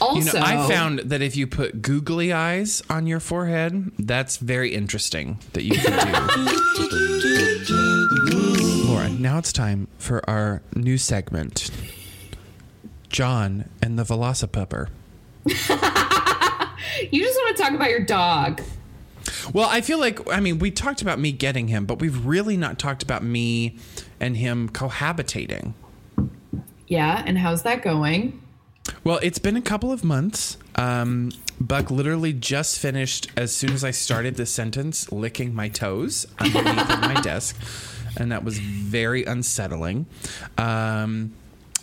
Also, 0.00 0.18
You 0.18 0.24
know, 0.40 0.44
I 0.44 0.66
found 0.68 1.00
that 1.00 1.22
if 1.22 1.36
you 1.36 1.46
put 1.46 1.82
googly 1.82 2.32
eyes 2.32 2.82
on 2.88 3.06
your 3.06 3.20
forehead, 3.20 3.92
that's 3.98 4.38
very 4.38 4.74
interesting 4.74 5.38
that 5.52 5.62
you 5.62 5.74
can 5.78 5.92
do. 7.66 8.84
Laura, 8.88 9.08
now 9.10 9.38
it's 9.38 9.52
time 9.52 9.88
for 9.98 10.28
our 10.28 10.62
new 10.74 10.98
segment 10.98 11.70
John 13.08 13.68
and 13.80 13.98
the 13.98 14.02
Velocipupper. 14.02 14.88
you 15.44 15.54
just 15.54 15.68
want 17.38 17.56
to 17.56 17.62
talk 17.62 17.72
about 17.72 17.90
your 17.90 18.04
dog. 18.04 18.60
Well, 19.52 19.68
I 19.70 19.82
feel 19.82 19.98
like, 19.98 20.28
I 20.30 20.40
mean, 20.40 20.58
we 20.58 20.70
talked 20.70 21.02
about 21.02 21.18
me 21.18 21.30
getting 21.30 21.68
him, 21.68 21.86
but 21.86 22.00
we've 22.00 22.24
really 22.26 22.56
not 22.56 22.78
talked 22.78 23.02
about 23.02 23.22
me 23.22 23.76
and 24.18 24.36
him 24.36 24.68
cohabitating. 24.68 25.74
Yeah, 26.86 27.22
and 27.26 27.38
how's 27.38 27.62
that 27.62 27.82
going? 27.82 28.40
Well, 29.02 29.18
it's 29.22 29.38
been 29.38 29.56
a 29.56 29.62
couple 29.62 29.92
of 29.92 30.04
months. 30.04 30.56
Um, 30.74 31.32
Buck 31.60 31.90
literally 31.90 32.32
just 32.32 32.78
finished, 32.78 33.28
as 33.36 33.54
soon 33.54 33.72
as 33.72 33.84
I 33.84 33.90
started 33.90 34.36
the 34.36 34.46
sentence, 34.46 35.10
licking 35.10 35.54
my 35.54 35.68
toes 35.68 36.26
underneath 36.38 36.88
my 36.88 37.20
desk. 37.22 37.56
And 38.16 38.30
that 38.32 38.44
was 38.44 38.58
very 38.58 39.24
unsettling. 39.24 40.06
Um, 40.58 41.32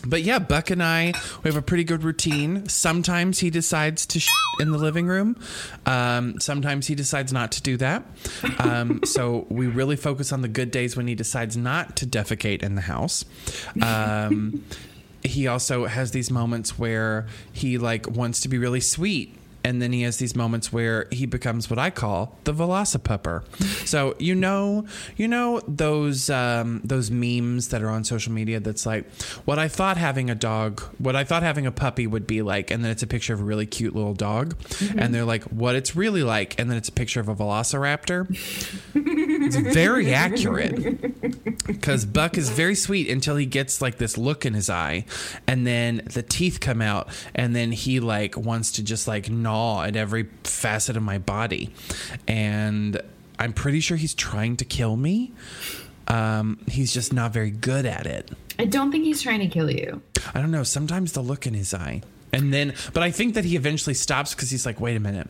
but 0.04 0.22
yeah, 0.22 0.38
Buck 0.40 0.70
and 0.70 0.82
I, 0.82 1.12
we 1.42 1.48
have 1.48 1.56
a 1.56 1.62
pretty 1.62 1.84
good 1.84 2.02
routine. 2.02 2.68
Sometimes 2.68 3.38
he 3.38 3.50
decides 3.50 4.04
to 4.06 4.20
sh- 4.20 4.28
in 4.58 4.72
the 4.72 4.78
living 4.78 5.06
room. 5.06 5.38
Um, 5.86 6.40
sometimes 6.40 6.86
he 6.86 6.94
decides 6.94 7.32
not 7.32 7.52
to 7.52 7.62
do 7.62 7.76
that. 7.76 8.04
Um, 8.58 9.00
so 9.04 9.46
we 9.48 9.66
really 9.66 9.96
focus 9.96 10.32
on 10.32 10.42
the 10.42 10.48
good 10.48 10.70
days 10.70 10.96
when 10.96 11.06
he 11.06 11.14
decides 11.14 11.56
not 11.56 11.96
to 11.96 12.06
defecate 12.06 12.62
in 12.62 12.74
the 12.74 12.80
house. 12.82 13.24
Um, 13.80 14.64
he 15.22 15.46
also 15.46 15.86
has 15.86 16.10
these 16.12 16.30
moments 16.30 16.78
where 16.78 17.26
he 17.52 17.78
like 17.78 18.08
wants 18.10 18.40
to 18.40 18.48
be 18.48 18.58
really 18.58 18.80
sweet 18.80 19.36
and 19.64 19.80
then 19.80 19.92
he 19.92 20.02
has 20.02 20.16
these 20.16 20.34
moments 20.34 20.72
where 20.72 21.06
he 21.10 21.26
becomes 21.26 21.70
what 21.70 21.78
I 21.78 21.90
call 21.90 22.36
the 22.44 22.52
velocipupper. 22.52 23.44
So 23.86 24.14
you 24.18 24.34
know, 24.34 24.86
you 25.16 25.28
know 25.28 25.60
those 25.68 26.30
um, 26.30 26.80
those 26.84 27.10
memes 27.10 27.68
that 27.68 27.82
are 27.82 27.90
on 27.90 28.04
social 28.04 28.32
media. 28.32 28.60
That's 28.60 28.86
like 28.86 29.10
what 29.44 29.58
I 29.58 29.68
thought 29.68 29.96
having 29.96 30.30
a 30.30 30.34
dog, 30.34 30.80
what 30.98 31.16
I 31.16 31.24
thought 31.24 31.42
having 31.42 31.66
a 31.66 31.72
puppy 31.72 32.06
would 32.06 32.26
be 32.26 32.42
like, 32.42 32.70
and 32.70 32.84
then 32.84 32.90
it's 32.90 33.02
a 33.02 33.06
picture 33.06 33.34
of 33.34 33.40
a 33.40 33.44
really 33.44 33.66
cute 33.66 33.94
little 33.94 34.14
dog, 34.14 34.56
and 34.96 35.14
they're 35.14 35.24
like, 35.24 35.44
what 35.44 35.76
it's 35.76 35.94
really 35.94 36.22
like, 36.22 36.58
and 36.58 36.70
then 36.70 36.76
it's 36.76 36.88
a 36.88 36.92
picture 36.92 37.20
of 37.20 37.28
a 37.28 37.34
velociraptor. 37.34 38.28
it's 39.42 39.56
very 39.56 40.12
accurate 40.14 41.66
because 41.66 42.04
Buck 42.04 42.38
is 42.38 42.48
very 42.48 42.74
sweet 42.74 43.08
until 43.08 43.36
he 43.36 43.46
gets 43.46 43.80
like 43.80 43.98
this 43.98 44.16
look 44.16 44.46
in 44.46 44.54
his 44.54 44.70
eye, 44.70 45.04
and 45.46 45.66
then 45.66 46.02
the 46.06 46.22
teeth 46.22 46.60
come 46.60 46.80
out, 46.80 47.08
and 47.34 47.54
then 47.54 47.72
he 47.72 48.00
like 48.00 48.36
wants 48.36 48.72
to 48.72 48.82
just 48.82 49.08
like 49.08 49.30
gnaw 49.30 49.82
at 49.82 49.96
every 49.96 50.28
facet 50.44 50.96
of 50.96 51.02
my 51.02 51.18
body, 51.18 51.70
and 52.28 53.00
I'm 53.38 53.52
pretty 53.52 53.80
sure 53.80 53.96
he's 53.96 54.14
trying 54.14 54.56
to 54.58 54.64
kill 54.64 54.96
me. 54.96 55.32
Um, 56.08 56.58
he's 56.68 56.92
just 56.92 57.12
not 57.12 57.32
very 57.32 57.50
good 57.50 57.86
at 57.86 58.06
it. 58.06 58.30
I 58.58 58.66
don't 58.66 58.92
think 58.92 59.04
he's 59.04 59.22
trying 59.22 59.40
to 59.40 59.48
kill 59.48 59.70
you. 59.70 60.02
I 60.34 60.40
don't 60.40 60.50
know. 60.50 60.62
Sometimes 60.62 61.12
the 61.12 61.22
look 61.22 61.46
in 61.46 61.54
his 61.54 61.72
eye, 61.72 62.02
and 62.32 62.52
then, 62.52 62.74
but 62.92 63.02
I 63.02 63.10
think 63.10 63.34
that 63.34 63.44
he 63.44 63.56
eventually 63.56 63.94
stops 63.94 64.34
because 64.34 64.50
he's 64.50 64.66
like, 64.66 64.80
"Wait 64.80 64.96
a 64.96 65.00
minute, 65.00 65.28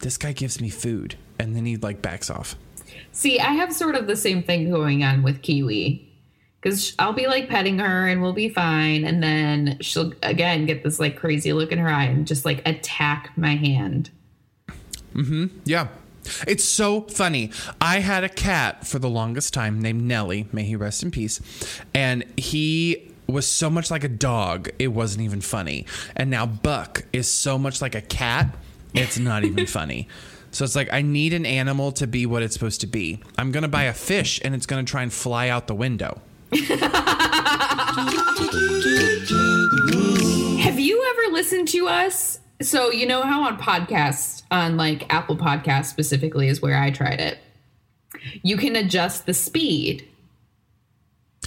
this 0.00 0.16
guy 0.16 0.32
gives 0.32 0.60
me 0.60 0.68
food," 0.68 1.16
and 1.38 1.54
then 1.56 1.66
he 1.66 1.76
like 1.76 2.00
backs 2.00 2.30
off. 2.30 2.56
See, 3.12 3.38
I 3.38 3.52
have 3.52 3.72
sort 3.72 3.94
of 3.94 4.06
the 4.06 4.16
same 4.16 4.42
thing 4.42 4.70
going 4.70 5.02
on 5.02 5.22
with 5.22 5.42
Kiwi. 5.42 6.10
Because 6.60 6.94
I'll 6.98 7.12
be 7.12 7.26
like 7.26 7.50
petting 7.50 7.78
her 7.78 8.08
and 8.08 8.22
we'll 8.22 8.32
be 8.32 8.48
fine. 8.48 9.04
And 9.04 9.22
then 9.22 9.76
she'll 9.80 10.14
again 10.22 10.64
get 10.64 10.82
this 10.82 10.98
like 10.98 11.16
crazy 11.16 11.52
look 11.52 11.72
in 11.72 11.78
her 11.78 11.90
eye 11.90 12.04
and 12.04 12.26
just 12.26 12.46
like 12.46 12.66
attack 12.66 13.32
my 13.36 13.54
hand. 13.54 14.10
Hmm. 15.12 15.48
Yeah. 15.64 15.88
It's 16.46 16.64
so 16.64 17.02
funny. 17.02 17.50
I 17.82 18.00
had 18.00 18.24
a 18.24 18.30
cat 18.30 18.86
for 18.86 18.98
the 18.98 19.10
longest 19.10 19.52
time 19.52 19.80
named 19.80 20.04
Nelly, 20.04 20.48
may 20.52 20.64
he 20.64 20.74
rest 20.74 21.02
in 21.02 21.10
peace. 21.10 21.38
And 21.92 22.24
he 22.38 23.12
was 23.26 23.46
so 23.46 23.70
much 23.70 23.90
like 23.90 24.04
a 24.04 24.08
dog, 24.08 24.70
it 24.78 24.88
wasn't 24.88 25.24
even 25.24 25.40
funny. 25.40 25.86
And 26.16 26.30
now 26.30 26.46
Buck 26.46 27.04
is 27.12 27.28
so 27.28 27.58
much 27.58 27.80
like 27.80 27.94
a 27.94 28.00
cat, 28.00 28.54
it's 28.94 29.18
not 29.18 29.44
even 29.44 29.66
funny. 29.68 30.08
So 30.54 30.64
it's 30.64 30.76
like 30.76 30.92
I 30.92 31.02
need 31.02 31.32
an 31.32 31.44
animal 31.44 31.90
to 31.92 32.06
be 32.06 32.26
what 32.26 32.44
it's 32.44 32.54
supposed 32.54 32.80
to 32.82 32.86
be. 32.86 33.20
I'm 33.36 33.50
to 33.62 33.68
buy 33.68 33.82
a 33.84 33.92
fish 33.92 34.40
and 34.44 34.54
it's 34.54 34.66
to 34.84 34.88
try 34.88 35.02
and 35.02 35.12
fly 35.12 35.48
out 35.48 35.66
the 35.66 35.74
window. 35.74 36.20
Have 40.60 40.78
you 40.78 41.04
ever 41.10 41.32
listened 41.32 41.66
to 41.68 41.88
us? 41.88 42.38
So 42.62 42.92
you 42.92 43.04
know 43.04 43.22
how 43.22 43.42
on 43.42 43.58
podcasts, 43.58 44.44
on 44.52 44.76
like 44.76 45.12
Apple 45.12 45.36
Podcasts 45.36 45.86
specifically, 45.86 46.46
is 46.46 46.62
where 46.62 46.80
I 46.80 46.92
tried 46.92 47.18
it. 47.20 47.38
You 48.42 48.56
can 48.56 48.76
adjust 48.76 49.26
the 49.26 49.34
speed. 49.34 50.08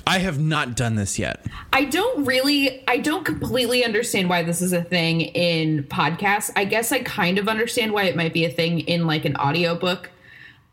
I 0.08 0.20
have 0.20 0.40
not 0.40 0.76
done 0.76 0.96
this 0.96 1.20
yet. 1.20 1.46
I 1.74 1.86
don't 1.86 2.26
really, 2.26 2.84
I 2.88 2.98
don't 2.98 3.26
completely 3.26 3.84
understand 3.84 4.30
why 4.30 4.44
this 4.44 4.62
is 4.62 4.72
a 4.72 4.82
thing 4.84 5.22
in 5.22 5.84
podcasts. 5.84 6.50
I 6.56 6.66
guess 6.66 6.92
I 6.92 7.00
kind 7.00 7.38
of 7.38 7.50
understand 7.50 7.92
why 7.92 8.04
it 8.04 8.16
might 8.16 8.34
be 8.34 8.46
a 8.46 8.50
thing 8.50 8.80
in 8.80 9.06
like 9.06 9.26
an 9.26 9.36
audiobook. 9.36 10.10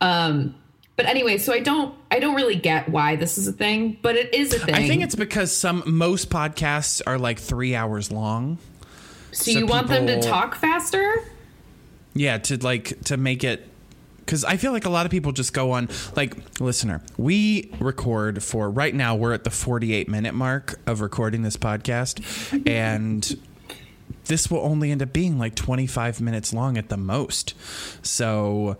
Um, 0.00 0.54
but 0.96 1.06
anyway, 1.06 1.38
so 1.38 1.52
I 1.52 1.58
don't, 1.58 1.94
I 2.12 2.20
don't 2.20 2.36
really 2.36 2.54
get 2.54 2.88
why 2.88 3.16
this 3.16 3.36
is 3.36 3.48
a 3.48 3.52
thing, 3.52 3.98
but 4.02 4.14
it 4.14 4.32
is 4.32 4.54
a 4.54 4.60
thing. 4.60 4.74
I 4.74 4.86
think 4.86 5.02
it's 5.02 5.16
because 5.16 5.54
some 5.54 5.82
most 5.84 6.30
podcasts 6.30 7.02
are 7.04 7.18
like 7.18 7.40
3 7.40 7.74
hours 7.74 8.12
long. 8.12 8.58
so 9.32 9.50
so 9.50 9.58
you 9.58 9.66
want 9.66 9.88
them 9.88 10.06
to 10.06 10.22
talk 10.22 10.54
faster. 10.54 11.24
Yeah, 12.14 12.38
to 12.38 12.56
like 12.58 13.00
to 13.06 13.16
make 13.16 13.42
it 13.42 13.68
because 14.24 14.44
I 14.44 14.56
feel 14.56 14.72
like 14.72 14.84
a 14.84 14.90
lot 14.90 15.06
of 15.06 15.10
people 15.10 15.32
just 15.32 15.52
go 15.52 15.72
on 15.72 15.88
like 16.16 16.60
listener. 16.60 17.02
We 17.16 17.72
record 17.80 18.42
for 18.42 18.70
right 18.70 18.94
now. 18.94 19.14
We're 19.14 19.34
at 19.34 19.44
the 19.44 19.50
forty-eight 19.50 20.08
minute 20.08 20.34
mark 20.34 20.78
of 20.86 21.00
recording 21.00 21.42
this 21.42 21.56
podcast, 21.56 22.66
and 22.68 23.38
this 24.26 24.50
will 24.50 24.60
only 24.60 24.90
end 24.90 25.02
up 25.02 25.12
being 25.12 25.38
like 25.38 25.54
twenty-five 25.54 26.20
minutes 26.20 26.52
long 26.52 26.78
at 26.78 26.88
the 26.88 26.96
most. 26.96 27.54
So 28.02 28.76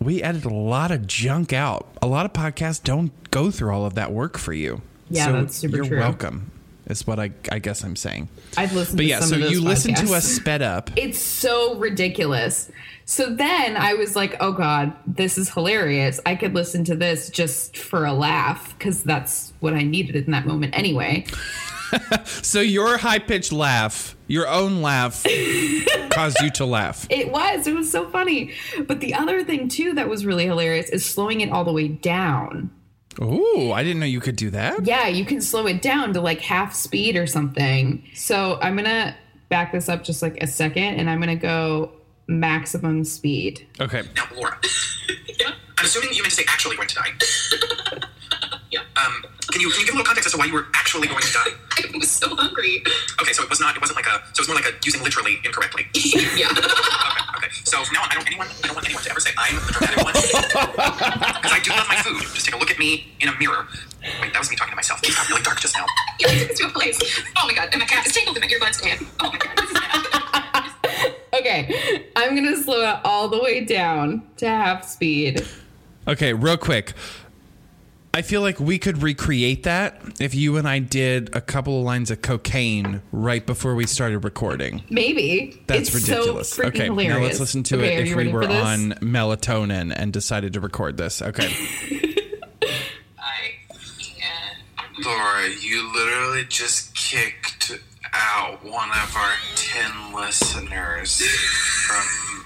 we 0.00 0.22
edit 0.22 0.44
a 0.44 0.54
lot 0.54 0.90
of 0.90 1.06
junk 1.06 1.52
out. 1.52 1.86
A 2.00 2.06
lot 2.06 2.26
of 2.26 2.32
podcasts 2.32 2.82
don't 2.82 3.12
go 3.30 3.50
through 3.50 3.72
all 3.72 3.84
of 3.84 3.94
that 3.94 4.12
work 4.12 4.38
for 4.38 4.52
you. 4.52 4.82
Yeah, 5.08 5.26
so 5.26 5.32
that's 5.32 5.56
super 5.56 5.76
you're 5.76 5.84
true. 5.84 5.98
welcome. 5.98 6.50
Is 6.90 7.06
what 7.06 7.18
I 7.18 7.30
I 7.50 7.58
guess 7.58 7.82
I'm 7.82 7.96
saying. 7.96 8.28
I've 8.56 8.72
listened 8.72 8.98
But 8.98 9.04
to 9.04 9.08
yeah, 9.08 9.20
so 9.20 9.36
you 9.36 9.60
listen 9.60 9.94
to 9.94 10.14
us 10.14 10.24
sped 10.24 10.62
up. 10.62 10.90
It's 10.96 11.18
so 11.18 11.76
ridiculous. 11.76 12.70
So 13.04 13.34
then 13.34 13.76
I 13.76 13.94
was 13.94 14.14
like, 14.14 14.36
oh 14.40 14.52
God, 14.52 14.92
this 15.06 15.38
is 15.38 15.48
hilarious. 15.50 16.20
I 16.26 16.36
could 16.36 16.54
listen 16.54 16.84
to 16.84 16.94
this 16.94 17.30
just 17.30 17.76
for 17.76 18.04
a 18.04 18.12
laugh 18.12 18.76
because 18.78 19.02
that's 19.02 19.52
what 19.60 19.74
I 19.74 19.82
needed 19.82 20.14
in 20.16 20.30
that 20.32 20.46
moment 20.46 20.76
anyway. 20.76 21.26
So 22.24 22.60
your 22.60 22.98
high 22.98 23.18
pitched 23.18 23.52
laugh, 23.52 24.16
your 24.28 24.46
own 24.46 24.80
laugh, 24.82 25.24
caused 26.10 26.40
you 26.40 26.50
to 26.50 26.64
laugh. 26.64 27.06
It 27.10 27.32
was. 27.32 27.66
It 27.66 27.74
was 27.74 27.90
so 27.90 28.08
funny. 28.10 28.52
But 28.86 29.00
the 29.00 29.14
other 29.14 29.42
thing, 29.44 29.68
too, 29.68 29.94
that 29.94 30.08
was 30.08 30.24
really 30.24 30.46
hilarious 30.46 30.88
is 30.90 31.04
slowing 31.04 31.40
it 31.40 31.50
all 31.50 31.64
the 31.64 31.72
way 31.72 31.88
down. 31.88 32.70
Ooh, 33.20 33.72
I 33.72 33.82
didn't 33.82 34.00
know 34.00 34.06
you 34.06 34.20
could 34.20 34.36
do 34.36 34.50
that. 34.50 34.86
Yeah, 34.86 35.08
you 35.08 35.24
can 35.24 35.40
slow 35.40 35.66
it 35.66 35.82
down 35.82 36.12
to 36.14 36.20
like 36.20 36.40
half 36.40 36.74
speed 36.74 37.16
or 37.16 37.26
something. 37.26 38.04
So 38.14 38.58
I'm 38.62 38.76
going 38.76 38.84
to 38.84 39.14
back 39.48 39.72
this 39.72 39.88
up 39.88 40.04
just 40.04 40.22
like 40.22 40.42
a 40.42 40.46
second 40.46 40.94
and 40.94 41.10
I'm 41.10 41.20
going 41.20 41.36
to 41.36 41.42
go 41.42 41.92
maximum 42.28 43.04
speed. 43.04 43.66
Okay. 43.80 44.02
Now, 44.14 44.24
Laura. 44.34 44.58
yeah. 45.38 45.52
I'm 45.78 45.84
assuming 45.84 46.10
you 46.12 46.22
meant 46.22 46.30
to 46.30 46.36
say 46.36 46.44
actually 46.48 46.76
going 46.76 46.88
to 46.88 46.94
die. 46.94 48.00
Yeah. 49.00 49.06
Um. 49.06 49.24
Can 49.50 49.60
you 49.60 49.70
can 49.70 49.80
you 49.80 49.86
give 49.86 49.94
a 49.94 49.98
little 49.98 50.06
context 50.06 50.26
as 50.26 50.32
to 50.32 50.38
why 50.38 50.44
you 50.44 50.54
were 50.54 50.66
actually 50.74 51.08
going 51.08 51.22
to 51.22 51.32
die? 51.32 51.50
I 51.94 51.98
was 51.98 52.10
so 52.10 52.34
hungry. 52.36 52.84
Okay, 53.20 53.32
so 53.32 53.42
it 53.42 53.50
was 53.50 53.58
not. 53.58 53.74
It 53.74 53.80
wasn't 53.80 53.96
like 53.96 54.06
a. 54.06 54.22
So 54.32 54.42
it 54.42 54.46
was 54.46 54.48
more 54.48 54.56
like 54.56 54.66
a 54.66 54.72
using 54.84 55.02
literally 55.02 55.38
incorrectly. 55.44 55.86
yeah. 55.94 56.46
Okay. 56.50 57.50
Okay. 57.50 57.50
So 57.64 57.82
from 57.82 57.94
now 57.94 58.02
on, 58.02 58.10
I 58.10 58.14
don't 58.14 58.26
anyone. 58.26 58.46
I 58.62 58.66
don't 58.68 58.76
want 58.76 58.86
anyone 58.86 59.02
to 59.02 59.10
ever 59.10 59.18
say 59.20 59.30
I'm 59.36 59.56
the 59.56 59.72
dramatic 59.72 60.04
one. 60.04 60.14
Because 61.40 61.52
I 61.52 61.60
do 61.62 61.70
love 61.72 61.88
my 61.88 61.96
food. 61.96 62.22
Just 62.34 62.46
take 62.46 62.54
a 62.54 62.58
look 62.58 62.70
at 62.70 62.78
me 62.78 63.12
in 63.20 63.28
a 63.28 63.36
mirror. 63.38 63.66
Wait, 64.20 64.32
that 64.32 64.38
was 64.38 64.50
me 64.50 64.56
talking 64.56 64.72
to 64.72 64.76
myself. 64.76 65.00
It 65.02 65.14
got 65.14 65.28
really 65.28 65.42
dark 65.42 65.60
just 65.60 65.74
now. 65.74 65.86
You 66.20 66.28
took 66.28 66.50
us 66.50 66.58
to 66.58 66.66
a 66.66 66.70
place. 66.70 66.98
Oh 67.36 67.46
my 67.46 67.54
god, 67.54 67.68
and 67.72 67.80
my 67.80 67.86
cat 67.86 68.06
is 68.06 68.12
tangled 68.12 68.36
in 68.36 68.42
my 68.42 68.48
earbuds, 68.48 68.84
and 68.86 69.06
oh 69.20 69.30
my 69.30 69.38
god, 69.38 69.56
this 69.56 69.70
is 69.70 69.72
bad. 69.72 71.14
Okay, 71.32 72.06
I'm 72.16 72.30
going 72.36 72.44
to 72.44 72.62
slow 72.62 72.82
it 72.82 73.00
all 73.04 73.28
the 73.28 73.40
way 73.42 73.64
down 73.64 74.22
to 74.38 74.48
half 74.48 74.86
speed. 74.86 75.46
Okay, 76.06 76.32
real 76.32 76.56
quick. 76.56 76.92
I 78.12 78.22
feel 78.22 78.40
like 78.40 78.58
we 78.58 78.78
could 78.78 79.02
recreate 79.02 79.62
that 79.62 80.00
if 80.20 80.34
you 80.34 80.56
and 80.56 80.66
I 80.68 80.80
did 80.80 81.34
a 81.34 81.40
couple 81.40 81.78
of 81.78 81.84
lines 81.84 82.10
of 82.10 82.22
cocaine 82.22 83.02
right 83.12 83.44
before 83.46 83.76
we 83.76 83.86
started 83.86 84.24
recording. 84.24 84.82
Maybe. 84.90 85.62
That's 85.68 85.94
it's 85.94 86.08
ridiculous. 86.08 86.50
So 86.52 86.64
okay, 86.64 86.86
hilarious. 86.86 87.14
now 87.16 87.22
let's 87.22 87.40
listen 87.40 87.62
to 87.64 87.76
Okay, 87.76 87.98
it 87.98 88.08
if 88.08 88.16
we 88.16 88.26
were 88.28 88.42
on 88.44 88.94
melatonin 89.00 89.92
and 89.94 90.12
decided 90.12 90.54
to 90.54 90.60
record 90.60 90.96
this. 90.96 91.22
Okay. 91.22 91.46
I 93.16 93.52
can't. 94.00 95.06
Laura, 95.06 95.48
you 95.60 95.92
literally 95.94 96.44
just 96.48 96.92
kicked 96.96 97.78
out 98.12 98.64
one 98.64 98.88
of 98.90 99.16
our 99.16 99.34
10 99.54 100.14
listeners 100.14 101.22
from 101.86 102.44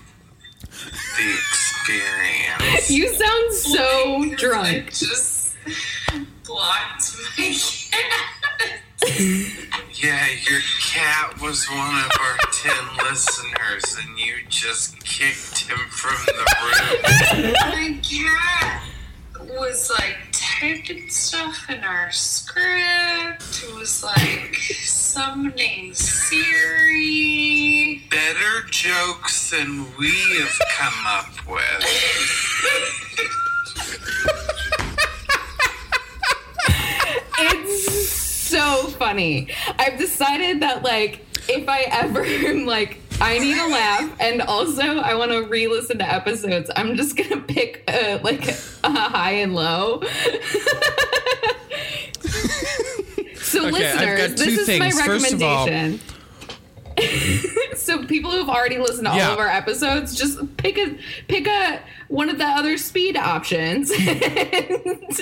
the 1.16 1.32
experience. 1.32 2.90
You 2.90 3.08
sound 3.14 3.54
so 3.54 4.34
drunk. 4.36 4.92
just 4.92 5.33
blocked 6.44 7.16
my 7.38 7.56
cat. 7.90 8.80
Yeah, 9.94 10.26
your 10.48 10.60
cat 10.80 11.40
was 11.40 11.66
one 11.68 11.96
of 11.96 12.10
our 12.20 12.36
10 12.52 12.72
listeners, 13.04 13.96
and 14.00 14.18
you 14.18 14.34
just 14.48 15.02
kicked 15.04 15.58
him 15.68 15.78
from 15.90 16.16
the 16.26 16.44
room. 16.62 17.52
my 17.70 18.00
cat 18.02 18.82
was 19.58 19.90
like 19.90 20.16
typing 20.32 21.08
stuff 21.08 21.68
in 21.70 21.84
our 21.84 22.10
script. 22.12 23.64
It 23.64 23.74
was 23.74 24.02
like 24.02 24.56
summoning 24.56 25.94
Siri. 25.94 27.04
Better 28.10 28.66
jokes 28.70 29.50
than 29.50 29.86
we 29.98 30.10
have 30.40 30.58
come 30.76 31.06
up 31.06 31.46
with. 31.48 31.84
so 38.82 38.88
funny. 38.88 39.48
I've 39.78 39.98
decided 39.98 40.60
that 40.60 40.82
like 40.82 41.20
if 41.48 41.68
I 41.68 41.82
ever 41.82 42.22
am 42.24 42.66
like 42.66 42.98
I 43.20 43.38
need 43.38 43.56
a 43.56 43.68
laugh 43.68 44.10
and 44.20 44.42
also 44.42 44.82
I 44.82 45.14
want 45.14 45.30
to 45.30 45.42
re-listen 45.44 45.98
to 45.98 46.12
episodes, 46.12 46.70
I'm 46.74 46.96
just 46.96 47.16
gonna 47.16 47.40
pick 47.42 47.84
a, 47.88 48.18
like 48.22 48.48
a 48.82 48.90
high 48.90 49.32
and 49.32 49.54
low. 49.54 50.02
so 53.36 53.66
Okay, 53.68 53.70
listeners, 53.70 54.34
this 54.40 54.68
is 54.68 54.78
my 54.78 54.88
of 54.88 54.94
all- 54.94 55.00
recommendation. 55.66 56.00
so 57.76 58.04
people 58.06 58.30
who've 58.30 58.48
already 58.48 58.78
listened 58.78 59.06
to 59.06 59.10
all 59.12 59.32
of 59.32 59.38
our 59.38 59.48
episodes, 59.48 60.14
just 60.14 60.56
pick 60.56 60.78
a 60.78 60.96
pick 61.28 61.46
a 61.46 61.80
one 62.08 62.28
of 62.28 62.38
the 62.38 62.44
other 62.44 62.76
speed 62.76 63.16
options. 63.16 63.90
Hmm. 63.94 64.00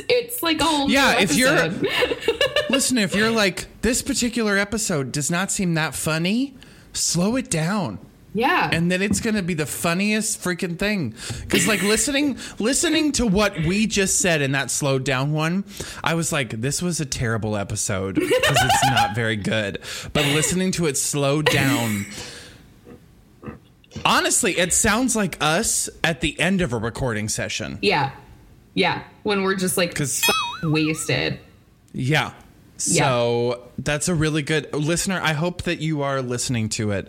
it's 0.09 0.43
like 0.43 0.61
a 0.61 0.65
whole 0.65 0.91
Yeah, 0.91 1.21
if 1.21 1.35
you're-. 1.35 1.71
Listen, 2.71 2.99
if 2.99 3.15
you're 3.15 3.31
like, 3.31 3.67
this 3.83 4.03
particular 4.03 4.57
episode 4.59 5.13
does 5.13 5.31
not 5.31 5.51
seem 5.51 5.75
that 5.75 5.95
funny, 5.95 6.55
slow 6.93 7.37
it 7.37 7.51
down. 7.51 7.99
Yeah, 8.35 8.71
and 8.73 8.91
then 8.91 9.03
it's 9.03 9.21
gonna 9.21 9.43
be 9.43 9.55
the 9.55 9.67
funniest 9.67 10.41
freaking 10.43 10.79
thing 10.79 11.15
because 11.43 11.67
like 11.69 11.83
listening 11.83 12.39
listening 12.59 13.13
to 13.13 13.27
what 13.27 13.55
we 13.65 13.87
just 13.87 14.21
said 14.21 14.41
in 14.43 14.53
that 14.53 14.71
slowed 14.71 15.05
down 15.05 15.33
one 15.33 15.65
i 16.03 16.15
was 16.15 16.33
like 16.33 16.51
this 16.61 16.81
was 16.81 16.99
a 17.01 17.05
terrible 17.07 17.57
episode 17.57 18.15
because 18.15 18.57
it's 18.65 18.85
not 18.91 19.15
very 19.15 19.37
good 19.37 19.79
but 20.13 20.25
listening 20.27 20.71
to 20.73 20.87
it 20.87 20.97
slowed 20.97 21.47
down 21.47 22.07
Honestly, 24.07 24.59
it 24.59 24.73
sounds 24.73 25.15
like 25.15 25.37
us 25.43 25.91
at 26.03 26.23
the 26.23 26.39
end 26.41 26.63
of 26.63 26.73
a 26.73 26.79
recording 26.79 27.29
session. 27.29 27.79
Yeah. 27.83 28.13
Yeah. 28.73 29.03
When 29.23 29.43
we're 29.43 29.55
just 29.55 29.77
like 29.77 29.95
'Cause- 29.95 30.23
f- 30.27 30.71
wasted. 30.71 31.39
Yeah. 31.93 32.33
So 32.83 33.71
that's 33.79 34.09
a 34.09 34.15
really 34.15 34.43
good 34.43 34.73
listener. 34.75 35.21
I 35.23 35.33
hope 35.33 35.63
that 35.63 35.81
you 35.81 36.03
are 36.03 36.23
listening 36.23 36.69
to 36.71 36.91
it 36.91 37.09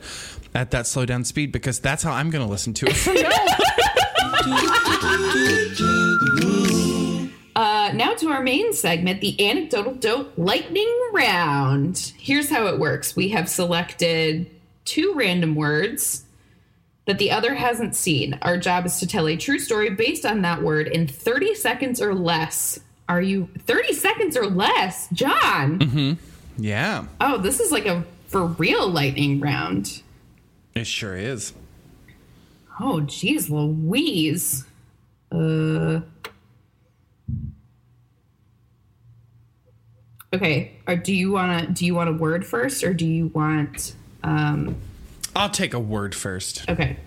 at 0.54 0.72
that 0.72 0.88
slow 0.88 1.06
down 1.06 1.24
speed 1.24 1.52
because 1.52 1.80
that's 1.80 2.04
how 2.04 2.12
I'm 2.12 2.30
going 2.30 2.46
to 2.46 2.50
listen 2.50 2.74
to 2.76 2.88
it 2.88 2.94
from 2.96 3.16
now. 3.16 3.30
Uh, 7.56 7.92
now 7.94 8.14
to 8.16 8.30
our 8.30 8.42
main 8.42 8.74
segment, 8.74 9.22
the 9.22 9.48
anecdotal 9.48 9.94
dote 9.94 10.34
lightning 10.38 10.92
round. 11.14 12.14
Here's 12.18 12.50
how 12.50 12.68
it 12.68 12.80
works 12.80 13.16
we 13.16 13.30
have 13.30 13.48
selected 13.48 14.50
two 14.86 15.14
random 15.16 15.54
words 15.54 16.24
that 17.06 17.20
the 17.20 17.32
other 17.32 17.54
hasn't 17.54 17.96
seen. 17.96 18.40
Our 18.42 18.58
job 18.58 18.86
is 18.86 18.98
to 19.00 19.08
tell 19.08 19.28
a 19.28 19.36
true 19.36 19.60
story 19.60 19.92
based 19.92 20.26
on 20.26 20.42
that 20.42 20.64
word 20.64 20.88
in 20.88 21.08
30 21.08 21.56
seconds 21.56 22.02
or 22.02 22.16
less. 22.16 22.80
Are 23.10 23.22
you 23.22 23.50
30 23.60 23.94
seconds 23.94 24.38
or 24.38 24.46
less? 24.48 25.08
John. 25.12 26.18
yeah, 26.58 27.06
Oh, 27.20 27.38
this 27.38 27.60
is 27.60 27.72
like 27.72 27.86
a 27.86 28.04
for 28.28 28.46
real 28.46 28.88
lightning 28.88 29.40
round. 29.40 30.02
it 30.74 30.88
sure 30.88 31.16
is. 31.16 31.54
Oh, 32.80 33.02
geez, 33.02 33.50
Louise. 33.50 34.66
Uh. 35.32 36.00
Okay. 40.34 40.72
Or 40.88 40.96
do 40.96 41.14
you 41.14 41.32
want 41.34 41.68
to? 41.68 41.74
Do 41.74 41.86
you 41.86 41.94
want 41.94 42.10
a 42.10 42.14
word 42.14 42.46
first, 42.46 42.84
or 42.84 42.94
do 42.94 43.06
you 43.06 43.28
want? 43.28 43.94
Um. 44.24 44.76
I'll 45.36 45.50
take 45.50 45.74
a 45.74 45.80
word 45.80 46.16
first. 46.16 46.68
Okay. 46.70 46.98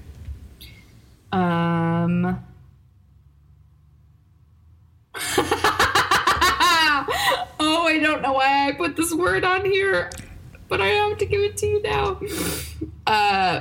Um. 1.33 2.45
Oh, 8.17 8.23
don't 8.23 8.33
know 8.33 8.39
why 8.39 8.69
I 8.69 8.73
put 8.73 8.97
this 8.97 9.13
word 9.13 9.45
on 9.45 9.65
here, 9.65 10.11
but 10.69 10.81
I 10.81 10.89
have 10.89 11.19
to 11.19 11.27
give 11.27 11.41
it 11.43 11.57
to 11.59 11.67
you 11.67 11.83
now. 11.83 12.21
Uh, 13.07 13.61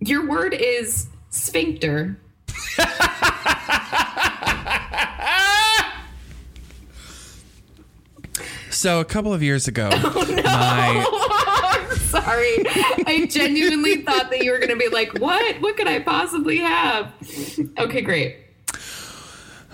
your 0.00 0.26
word 0.26 0.54
is 0.54 1.08
sphincter. 1.30 2.18
So 8.70 8.98
a 8.98 9.04
couple 9.04 9.32
of 9.32 9.40
years 9.40 9.68
ago, 9.68 9.88
my 9.90 9.96
I'm 10.44 11.96
sorry. 11.96 12.56
I 13.06 13.26
genuinely 13.30 14.02
thought 14.02 14.30
that 14.30 14.42
you 14.42 14.50
were 14.50 14.58
going 14.58 14.70
to 14.70 14.76
be 14.76 14.88
like, 14.88 15.14
what? 15.20 15.62
What 15.62 15.76
could 15.76 15.86
I 15.86 16.00
possibly 16.00 16.58
have? 16.58 17.14
Okay, 17.78 18.00
great. 18.02 18.43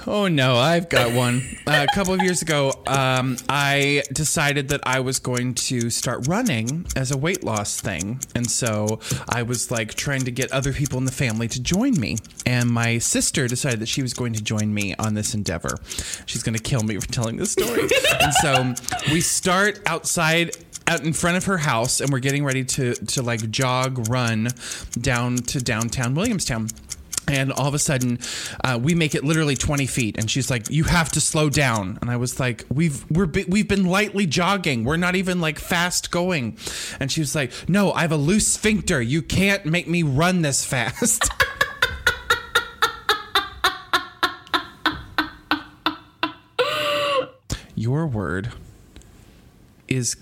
Oh 0.07 0.28
no, 0.28 0.57
I've 0.57 0.88
got 0.88 1.12
one. 1.12 1.42
Uh, 1.66 1.87
a 1.88 1.95
couple 1.95 2.14
of 2.14 2.23
years 2.23 2.40
ago, 2.40 2.73
um, 2.87 3.37
I 3.49 4.02
decided 4.12 4.69
that 4.69 4.80
I 4.85 5.00
was 5.00 5.19
going 5.19 5.54
to 5.54 5.90
start 5.90 6.26
running 6.26 6.87
as 6.97 7.11
a 7.11 7.19
weight 7.19 7.45
loss 7.45 7.80
thing, 7.80 8.21
and 8.35 8.50
so 8.50 9.00
I 9.28 9.42
was 9.42 9.71
like 9.71 9.95
trying 9.95 10.23
to 10.23 10.30
get 10.30 10.50
other 10.52 10.73
people 10.73 10.99
in 10.99 11.04
the 11.04 11.12
family 11.12 11.49
to 11.49 11.61
join 11.61 12.00
me. 12.00 12.16
And 12.47 12.71
my 12.71 12.99
sister 12.99 13.47
decided 13.47 13.80
that 13.80 13.88
she 13.88 14.02
was 14.02 14.14
going 14.14 14.33
to 14.33 14.42
join 14.42 14.73
me 14.73 14.95
on 14.99 15.14
this 15.14 15.35
endeavor. 15.35 15.76
She's 16.26 16.42
going 16.42 16.57
to 16.57 16.62
kill 16.62 16.83
me 16.83 16.99
for 16.99 17.09
telling 17.09 17.37
this 17.37 17.52
story. 17.52 17.83
and 18.21 18.35
so 18.35 18.75
we 19.12 19.21
start 19.21 19.80
outside 19.87 20.57
out 20.87 21.04
in 21.04 21.12
front 21.12 21.37
of 21.37 21.45
her 21.45 21.59
house, 21.59 22.00
and 22.00 22.11
we're 22.11 22.21
getting 22.21 22.45
ready 22.45 22.64
to 22.64 22.95
to 22.95 23.23
like 23.23 23.50
jog, 23.50 24.09
run 24.09 24.49
down 25.00 25.37
to 25.37 25.61
downtown 25.61 26.14
Williamstown. 26.14 26.69
And 27.28 27.52
all 27.52 27.66
of 27.68 27.74
a 27.74 27.78
sudden, 27.78 28.18
uh, 28.64 28.78
we 28.82 28.94
make 28.94 29.14
it 29.14 29.22
literally 29.22 29.54
20 29.54 29.86
feet, 29.86 30.18
and 30.18 30.28
she's 30.30 30.50
like, 30.50 30.68
"You 30.70 30.84
have 30.84 31.10
to 31.12 31.20
slow 31.20 31.48
down." 31.48 31.98
And 32.00 32.10
I 32.10 32.16
was 32.16 32.40
like, 32.40 32.64
"We've 32.68 33.08
we're 33.10 33.26
bi- 33.26 33.44
we've 33.46 33.68
been 33.68 33.84
lightly 33.86 34.26
jogging. 34.26 34.84
We're 34.84 34.96
not 34.96 35.14
even 35.14 35.40
like 35.40 35.58
fast 35.58 36.10
going." 36.10 36.56
And 36.98 37.12
she 37.12 37.20
was 37.20 37.35
like, 37.35 37.52
"No, 37.68 37.92
I 37.92 38.02
have 38.02 38.12
a 38.12 38.16
loose 38.16 38.48
sphincter. 38.48 39.00
You 39.00 39.22
can't 39.22 39.64
make 39.64 39.87
me 39.87 40.02
run 40.02 40.42
this 40.42 40.64
fast." 40.64 41.30
Your 47.74 48.06
word 48.06 48.52
is 49.88 50.16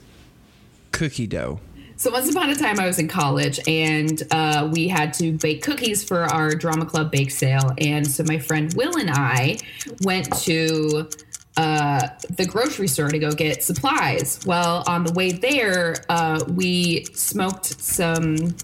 cookie 0.93 1.27
dough. 1.27 1.61
So 1.99 2.13
once 2.13 2.31
upon 2.31 2.49
a 2.49 2.55
time, 2.55 2.79
I 2.79 2.87
was 2.87 3.01
in 3.01 3.09
college, 3.09 3.59
and 3.67 4.23
uh, 4.31 4.71
we 4.73 4.87
had 4.87 5.13
to 5.15 5.33
bake 5.33 5.63
cookies 5.65 6.05
for 6.05 6.27
our 6.27 6.51
drama 6.55 6.87
club 6.87 7.11
bake 7.11 7.33
sale. 7.33 7.73
And 7.77 8.07
so 8.07 8.23
my 8.23 8.39
friend 8.39 8.73
Will 8.75 8.97
and 8.97 9.11
I 9.11 9.59
went 10.03 10.33
to 10.43 11.09
uh, 11.57 12.07
the 12.31 12.47
grocery 12.47 12.87
store 12.87 13.09
to 13.09 13.19
go 13.19 13.33
get 13.33 13.65
supplies. 13.65 14.39
Well, 14.47 14.85
on 14.87 15.03
the 15.03 15.13
way 15.13 15.33
there, 15.33 15.97
uh, 16.09 16.45
we 16.47 17.05
smoked 17.15 17.81
some 17.81 18.55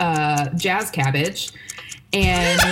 uh, 0.00 0.48
jazz 0.56 0.90
cabbage, 0.90 1.52
and 2.14 2.58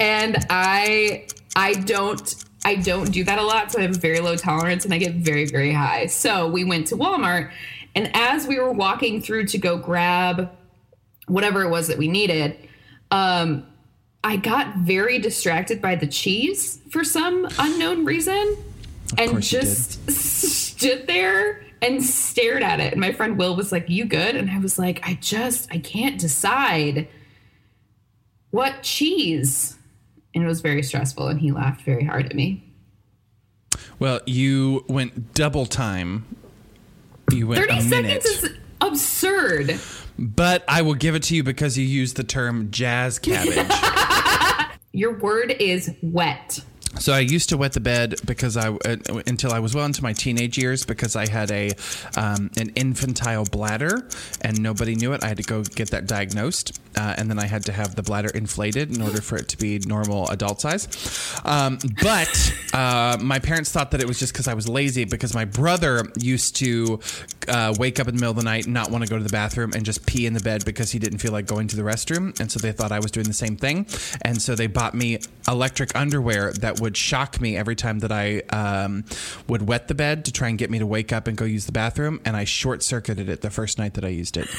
and 0.00 0.38
I 0.48 1.26
I 1.54 1.74
don't 1.74 2.43
I 2.64 2.76
don't 2.76 3.12
do 3.12 3.24
that 3.24 3.38
a 3.38 3.42
lot, 3.42 3.72
so 3.72 3.78
I 3.78 3.82
have 3.82 3.96
a 3.96 3.98
very 3.98 4.20
low 4.20 4.36
tolerance 4.36 4.84
and 4.84 4.94
I 4.94 4.98
get 4.98 5.14
very 5.14 5.46
very 5.46 5.72
high. 5.72 6.06
So 6.06 6.48
we 6.48 6.64
went 6.64 6.86
to 6.88 6.96
Walmart, 6.96 7.50
and 7.94 8.10
as 8.14 8.46
we 8.46 8.58
were 8.58 8.72
walking 8.72 9.20
through 9.20 9.46
to 9.46 9.58
go 9.58 9.76
grab 9.76 10.50
whatever 11.26 11.62
it 11.62 11.70
was 11.70 11.88
that 11.88 11.98
we 11.98 12.08
needed, 12.08 12.56
um, 13.10 13.66
I 14.22 14.36
got 14.36 14.76
very 14.76 15.18
distracted 15.18 15.80
by 15.80 15.94
the 15.94 16.06
cheese 16.06 16.80
for 16.90 17.04
some 17.04 17.48
unknown 17.58 18.04
reason, 18.04 18.56
and 19.18 19.32
you 19.32 19.36
did. 19.36 19.42
just 19.42 20.10
stood 20.10 21.06
there 21.06 21.62
and 21.82 22.02
stared 22.02 22.62
at 22.62 22.80
it. 22.80 22.92
And 22.92 23.00
my 23.00 23.12
friend 23.12 23.36
Will 23.36 23.56
was 23.56 23.72
like, 23.72 23.88
"You 23.88 24.04
good?" 24.04 24.36
And 24.36 24.50
I 24.50 24.58
was 24.58 24.78
like, 24.78 25.06
"I 25.06 25.18
just 25.20 25.70
I 25.70 25.78
can't 25.78 26.18
decide." 26.18 27.08
what 28.54 28.84
cheese? 28.84 29.76
And 30.34 30.42
it 30.42 30.46
was 30.46 30.60
very 30.60 30.82
stressful, 30.82 31.28
and 31.28 31.40
he 31.40 31.52
laughed 31.52 31.82
very 31.82 32.04
hard 32.04 32.26
at 32.26 32.34
me. 32.34 32.72
Well, 33.98 34.20
you 34.26 34.84
went 34.88 35.34
double 35.34 35.66
time. 35.66 36.24
You 37.30 37.46
went 37.46 37.60
30 37.60 37.72
a 37.72 37.82
minute. 37.84 38.22
seconds 38.22 38.44
is 38.44 38.58
absurd. 38.80 39.80
But 40.18 40.64
I 40.68 40.82
will 40.82 40.94
give 40.94 41.14
it 41.14 41.22
to 41.24 41.36
you 41.36 41.42
because 41.42 41.76
you 41.78 41.84
used 41.84 42.16
the 42.16 42.24
term 42.24 42.70
jazz 42.70 43.18
cabbage. 43.18 43.72
Your 44.92 45.18
word 45.18 45.56
is 45.58 45.90
wet. 46.02 46.60
So 46.98 47.12
I 47.12 47.20
used 47.20 47.48
to 47.50 47.56
wet 47.56 47.72
the 47.72 47.80
bed 47.80 48.14
because 48.24 48.56
I 48.56 48.68
uh, 48.70 48.96
until 49.26 49.52
I 49.52 49.58
was 49.58 49.74
well 49.74 49.84
into 49.84 50.02
my 50.02 50.12
teenage 50.12 50.58
years 50.58 50.84
because 50.84 51.16
I 51.16 51.28
had 51.28 51.50
a 51.50 51.70
um, 52.16 52.50
an 52.56 52.70
infantile 52.70 53.44
bladder 53.44 54.08
and 54.42 54.60
nobody 54.60 54.94
knew 54.94 55.12
it. 55.12 55.24
I 55.24 55.28
had 55.28 55.36
to 55.38 55.42
go 55.42 55.62
get 55.62 55.90
that 55.90 56.06
diagnosed, 56.06 56.80
uh, 56.96 57.14
and 57.16 57.28
then 57.28 57.38
I 57.38 57.46
had 57.46 57.64
to 57.66 57.72
have 57.72 57.94
the 57.94 58.02
bladder 58.02 58.30
inflated 58.30 58.94
in 58.94 59.02
order 59.02 59.20
for 59.20 59.36
it 59.36 59.48
to 59.48 59.58
be 59.58 59.78
normal 59.80 60.28
adult 60.28 60.60
size. 60.60 60.88
Um, 61.44 61.78
but 62.02 62.54
uh, 62.72 63.18
my 63.20 63.38
parents 63.38 63.70
thought 63.70 63.90
that 63.92 64.00
it 64.00 64.06
was 64.06 64.18
just 64.18 64.32
because 64.32 64.48
I 64.48 64.54
was 64.54 64.68
lazy 64.68 65.04
because 65.04 65.34
my 65.34 65.44
brother 65.44 66.04
used 66.18 66.56
to 66.56 67.00
uh, 67.48 67.74
wake 67.78 68.00
up 68.00 68.08
in 68.08 68.14
the 68.14 68.20
middle 68.20 68.30
of 68.30 68.36
the 68.36 68.44
night, 68.44 68.66
not 68.66 68.90
want 68.90 69.04
to 69.04 69.10
go 69.10 69.18
to 69.18 69.24
the 69.24 69.30
bathroom, 69.30 69.72
and 69.74 69.84
just 69.84 70.06
pee 70.06 70.26
in 70.26 70.34
the 70.34 70.40
bed 70.40 70.64
because 70.64 70.90
he 70.92 70.98
didn't 70.98 71.18
feel 71.18 71.32
like 71.32 71.46
going 71.46 71.68
to 71.68 71.76
the 71.76 71.82
restroom, 71.82 72.38
and 72.40 72.50
so 72.50 72.58
they 72.58 72.72
thought 72.72 72.92
I 72.92 73.00
was 73.00 73.10
doing 73.10 73.26
the 73.26 73.34
same 73.34 73.56
thing, 73.56 73.86
and 74.22 74.40
so 74.40 74.54
they 74.54 74.66
bought 74.66 74.94
me 74.94 75.18
electric 75.48 75.94
underwear 75.96 76.52
that 76.52 76.80
would 76.84 76.96
shock 76.98 77.40
me 77.40 77.56
every 77.56 77.74
time 77.74 78.00
that 78.00 78.12
I 78.12 78.40
um, 78.50 79.06
would 79.48 79.66
wet 79.66 79.88
the 79.88 79.94
bed 79.94 80.26
to 80.26 80.32
try 80.32 80.48
and 80.48 80.58
get 80.58 80.70
me 80.70 80.78
to 80.78 80.86
wake 80.86 81.14
up 81.14 81.26
and 81.26 81.34
go 81.34 81.46
use 81.46 81.64
the 81.64 81.72
bathroom, 81.72 82.20
and 82.26 82.36
I 82.36 82.44
short 82.44 82.82
circuited 82.82 83.30
it 83.30 83.40
the 83.40 83.48
first 83.48 83.78
night 83.78 83.94
that 83.94 84.04
I 84.04 84.08
used 84.08 84.36
it. 84.36 84.46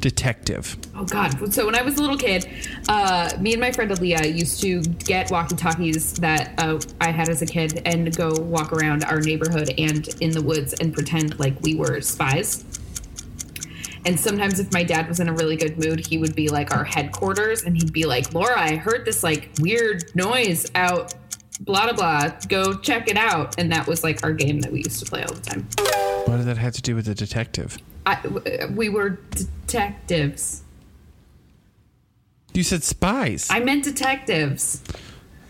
Detective. 0.00 0.76
Oh 0.94 1.04
God! 1.04 1.52
So 1.52 1.66
when 1.66 1.74
I 1.74 1.82
was 1.82 1.98
a 1.98 2.00
little 2.00 2.16
kid, 2.16 2.48
uh, 2.88 3.32
me 3.38 3.52
and 3.52 3.60
my 3.60 3.72
friend 3.72 3.90
Aaliyah 3.90 4.34
used 4.34 4.62
to 4.62 4.80
get 4.82 5.30
walkie-talkies 5.30 6.14
that 6.14 6.54
uh, 6.56 6.80
I 7.02 7.10
had 7.10 7.28
as 7.28 7.42
a 7.42 7.46
kid 7.46 7.82
and 7.84 8.16
go 8.16 8.32
walk 8.40 8.72
around 8.72 9.04
our 9.04 9.20
neighborhood 9.20 9.74
and 9.76 10.08
in 10.22 10.30
the 10.30 10.40
woods 10.40 10.72
and 10.74 10.94
pretend 10.94 11.38
like 11.38 11.60
we 11.60 11.74
were 11.74 12.00
spies. 12.00 12.64
And 14.04 14.18
sometimes, 14.18 14.58
if 14.58 14.72
my 14.72 14.82
dad 14.82 15.08
was 15.08 15.20
in 15.20 15.28
a 15.28 15.32
really 15.32 15.56
good 15.56 15.78
mood, 15.78 16.06
he 16.06 16.18
would 16.18 16.34
be 16.34 16.48
like 16.48 16.74
our 16.74 16.84
headquarters, 16.84 17.64
and 17.64 17.76
he'd 17.76 17.92
be 17.92 18.04
like, 18.04 18.32
"Laura, 18.32 18.58
I 18.58 18.76
heard 18.76 19.04
this 19.04 19.22
like 19.22 19.50
weird 19.60 20.04
noise 20.14 20.66
out, 20.74 21.14
blah 21.60 21.84
blah 21.84 21.92
blah. 21.92 22.30
Go 22.48 22.74
check 22.78 23.08
it 23.08 23.16
out." 23.16 23.58
And 23.58 23.70
that 23.72 23.86
was 23.86 24.02
like 24.02 24.24
our 24.24 24.32
game 24.32 24.60
that 24.60 24.72
we 24.72 24.78
used 24.78 25.04
to 25.04 25.10
play 25.10 25.22
all 25.22 25.34
the 25.34 25.40
time. 25.40 25.68
What 26.26 26.38
did 26.38 26.46
that 26.46 26.58
have 26.58 26.74
to 26.74 26.82
do 26.82 26.94
with 26.94 27.06
the 27.06 27.14
detective? 27.14 27.76
I, 28.06 28.14
uh, 28.14 28.68
we 28.74 28.88
were 28.88 29.10
detectives. 29.30 30.62
You 32.54 32.62
said 32.62 32.82
spies. 32.82 33.48
I 33.50 33.60
meant 33.60 33.84
detectives. 33.84 34.82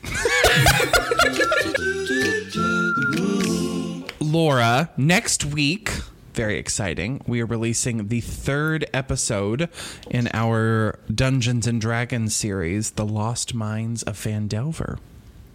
Laura, 4.21 4.91
next 4.97 5.45
week, 5.45 5.93
very 6.41 6.57
exciting, 6.57 7.21
we 7.27 7.43
are 7.43 7.45
releasing 7.45 8.09
the 8.09 8.23
third 8.23 8.87
episode 8.95 9.69
in 10.11 10.27
our 10.33 10.99
Dungeons 11.15 11.67
and 11.67 11.79
Dragons 11.79 12.35
series, 12.35 12.93
The 12.93 13.05
Lost 13.05 13.53
Mines 13.53 14.03
of 14.05 14.17
Phandelver. 14.17 14.99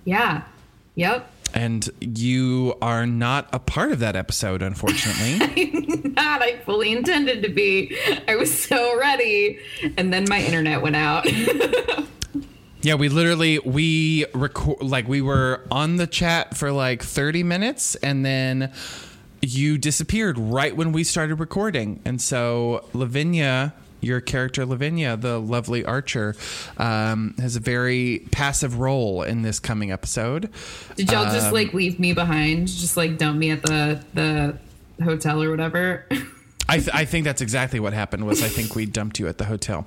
Yeah. 0.04 0.44
Yep. 0.94 1.28
And 1.56 1.90
you 2.00 2.76
are 2.84 3.08
not 3.08 3.50
a 3.52 3.58
part 3.58 3.94
of 3.94 3.98
that 3.98 4.16
episode, 4.16 4.62
unfortunately. 4.62 5.72
Not 6.16 6.44
I 6.44 6.58
fully 6.60 6.92
intended 6.92 7.42
to 7.42 7.50
be. 7.50 7.98
I 8.28 8.36
was 8.36 8.54
so 8.56 8.96
ready. 9.00 9.58
And 9.98 10.14
then 10.14 10.26
my 10.30 10.40
internet 10.40 10.84
went 10.84 10.96
out. 10.96 11.26
Yeah, 12.82 12.94
we 12.94 13.10
literally 13.10 13.58
we 13.58 14.28
record 14.36 14.80
like 14.84 15.08
we 15.08 15.20
were 15.20 15.66
on 15.72 15.96
the 15.96 16.06
chat 16.06 16.56
for 16.56 16.72
like 16.72 17.02
30 17.02 17.42
minutes 17.42 17.96
and 17.96 18.24
then 18.24 18.72
you 19.46 19.78
disappeared 19.78 20.38
right 20.38 20.76
when 20.76 20.92
we 20.92 21.04
started 21.04 21.36
recording. 21.36 22.00
And 22.06 22.22
so 22.22 22.86
Lavinia, 22.94 23.74
your 24.02 24.22
character 24.22 24.66
Lavinia, 24.66 25.18
the 25.18 25.40
lovely 25.40 25.84
archer, 25.86 26.36
um, 26.78 27.34
has 27.40 27.56
a 27.56 27.60
very 27.60 28.28
passive 28.32 28.80
role 28.80 29.24
in 29.24 29.42
this 29.42 29.60
coming 29.60 29.92
episode. 29.92 30.50
Did 30.96 31.12
y'all 31.12 31.26
just 31.26 31.48
Um, 31.48 31.54
like 31.54 31.74
leave 31.74 32.00
me 32.00 32.14
behind? 32.14 32.68
Just 32.68 32.98
like 32.98 33.18
dump 33.18 33.38
me 33.38 33.52
at 33.52 33.62
the 33.64 34.00
the 34.14 34.58
hotel 35.04 35.42
or 35.42 35.50
whatever? 35.50 36.06
I, 36.68 36.78
th- 36.80 36.90
I 36.94 37.06
think 37.06 37.26
that's 37.26 37.42
exactly 37.42 37.80
what 37.80 37.94
happened. 37.94 38.26
Was 38.26 38.42
I 38.42 38.48
think 38.48 38.76
we 38.76 38.88
dumped 38.88 39.20
you 39.20 39.28
at 39.28 39.38
the 39.38 39.46
hotel. 39.46 39.86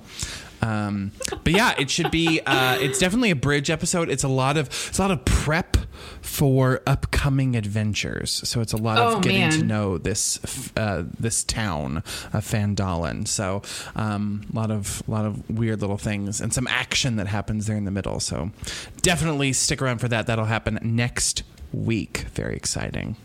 Um, 0.61 1.11
but 1.43 1.53
yeah, 1.53 1.73
it 1.77 1.89
should 1.89 2.11
be. 2.11 2.41
Uh, 2.45 2.77
it's 2.79 2.99
definitely 2.99 3.31
a 3.31 3.35
bridge 3.35 3.69
episode. 3.69 4.09
It's 4.09 4.23
a 4.23 4.27
lot 4.27 4.57
of 4.57 4.67
it's 4.67 4.97
a 4.99 5.01
lot 5.01 5.11
of 5.11 5.23
prep 5.25 5.77
for 6.21 6.81
upcoming 6.85 7.55
adventures. 7.55 8.29
So 8.31 8.61
it's 8.61 8.73
a 8.73 8.77
lot 8.77 8.97
Oh, 8.99 9.17
of 9.17 9.23
getting 9.23 9.49
to 9.51 9.63
know 9.65 9.97
this 9.97 10.71
uh, 10.75 11.03
this 11.19 11.43
town 11.43 11.97
of 11.97 12.43
Phandalin. 12.45 13.27
So 13.27 13.61
um, 13.95 14.41
a 14.51 14.55
lot 14.55 14.71
of 14.71 15.01
a 15.07 15.11
lot 15.11 15.25
of 15.25 15.49
weird 15.49 15.81
little 15.81 15.97
things 15.97 16.41
and 16.41 16.53
some 16.53 16.67
action 16.67 17.15
that 17.17 17.27
happens 17.27 17.67
there 17.67 17.77
in 17.77 17.85
the 17.85 17.91
middle. 17.91 18.19
So 18.19 18.51
definitely 19.01 19.53
stick 19.53 19.81
around 19.81 19.99
for 19.99 20.07
that. 20.09 20.27
That'll 20.27 20.45
happen 20.45 20.79
next 20.81 21.43
week. 21.71 22.19
Very 22.33 22.55
exciting. 22.55 23.15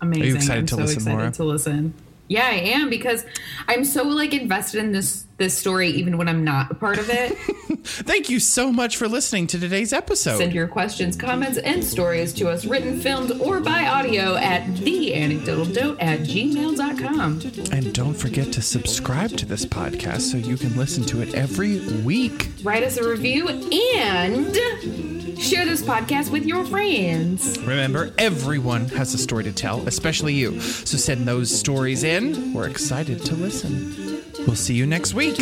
Amazing. 0.00 0.36
excited 0.36 0.60
I'm 0.60 0.66
to 0.66 0.74
so 0.74 0.80
listen, 0.80 0.96
excited 0.98 1.16
Laura? 1.18 1.30
to 1.32 1.44
listen. 1.44 1.94
Yeah, 2.28 2.46
I 2.46 2.54
am 2.54 2.88
because 2.88 3.26
I'm 3.68 3.84
so 3.84 4.04
like 4.04 4.32
invested 4.32 4.80
in 4.80 4.92
this 4.92 5.26
this 5.38 5.58
story 5.58 5.88
even 5.90 6.18
when 6.18 6.28
I'm 6.28 6.44
not 6.44 6.70
a 6.70 6.74
part 6.74 6.98
of 6.98 7.10
it. 7.10 7.36
Thank 7.84 8.30
you 8.30 8.38
so 8.38 8.72
much 8.72 8.96
for 8.96 9.08
listening 9.08 9.48
to 9.48 9.58
today's 9.58 9.92
episode. 9.92 10.38
Send 10.38 10.52
your 10.52 10.68
questions, 10.68 11.16
comments, 11.16 11.58
and 11.58 11.82
stories 11.82 12.32
to 12.34 12.48
us 12.48 12.64
written, 12.64 13.00
filmed, 13.00 13.32
or 13.40 13.58
by 13.60 13.86
audio 13.86 14.36
at 14.36 14.62
theanecdotaldote 14.76 15.96
at 16.00 16.20
gmail.com. 16.20 17.40
And 17.72 17.92
don't 17.92 18.14
forget 18.14 18.52
to 18.52 18.62
subscribe 18.62 19.30
to 19.30 19.46
this 19.46 19.66
podcast 19.66 20.20
so 20.20 20.36
you 20.36 20.56
can 20.56 20.76
listen 20.76 21.02
to 21.04 21.22
it 21.22 21.34
every 21.34 21.80
week. 22.02 22.50
Write 22.62 22.84
us 22.84 22.98
a 22.98 23.08
review 23.08 23.48
and 23.48 25.21
share 25.38 25.64
this 25.64 25.82
podcast 25.82 26.30
with 26.30 26.44
your 26.44 26.64
friends. 26.64 27.58
Remember, 27.60 28.12
everyone 28.18 28.86
has 28.88 29.14
a 29.14 29.18
story 29.18 29.44
to 29.44 29.52
tell, 29.52 29.86
especially 29.86 30.34
you. 30.34 30.60
So 30.60 30.96
send 30.96 31.26
those 31.26 31.50
stories 31.56 32.04
in. 32.04 32.52
We're 32.52 32.68
excited 32.68 33.24
to 33.26 33.34
listen. 33.34 34.22
We'll 34.46 34.56
see 34.56 34.74
you 34.74 34.86
next 34.86 35.14
week. 35.14 35.36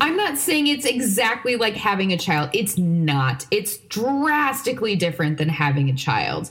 I'm 0.00 0.16
not 0.16 0.38
saying 0.38 0.66
it's 0.66 0.84
exactly 0.84 1.56
like 1.56 1.74
having 1.74 2.12
a 2.12 2.18
child. 2.18 2.50
It's 2.52 2.76
not. 2.76 3.46
It's 3.50 3.78
drastically 3.78 4.96
different 4.96 5.38
than 5.38 5.48
having 5.48 5.88
a 5.88 5.94
child. 5.94 6.50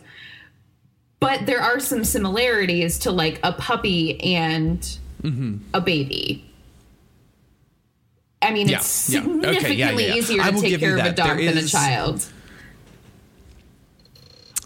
But 1.19 1.45
there 1.45 1.61
are 1.61 1.79
some 1.79 2.03
similarities 2.03 2.97
to 2.99 3.11
like 3.11 3.39
a 3.43 3.51
puppy 3.51 4.19
and 4.21 4.79
mm-hmm. 5.21 5.57
a 5.73 5.81
baby. 5.81 6.48
I 8.41 8.51
mean, 8.51 8.69
Yeah, 8.69 8.77
it's 8.77 9.09
yeah. 9.09 9.19
Okay, 9.19 9.29
yeah, 9.29 9.41
significantly 9.59 10.03
yeah, 10.07 10.13
yeah. 10.13 10.15
easier 10.15 10.43
to 10.43 10.61
take 10.61 10.79
care 10.79 10.97
of 10.97 11.05
a 11.05 11.11
dog 11.11 11.37
There 11.37 11.53
than 11.53 11.63
a 11.63 11.67
child. 11.67 12.25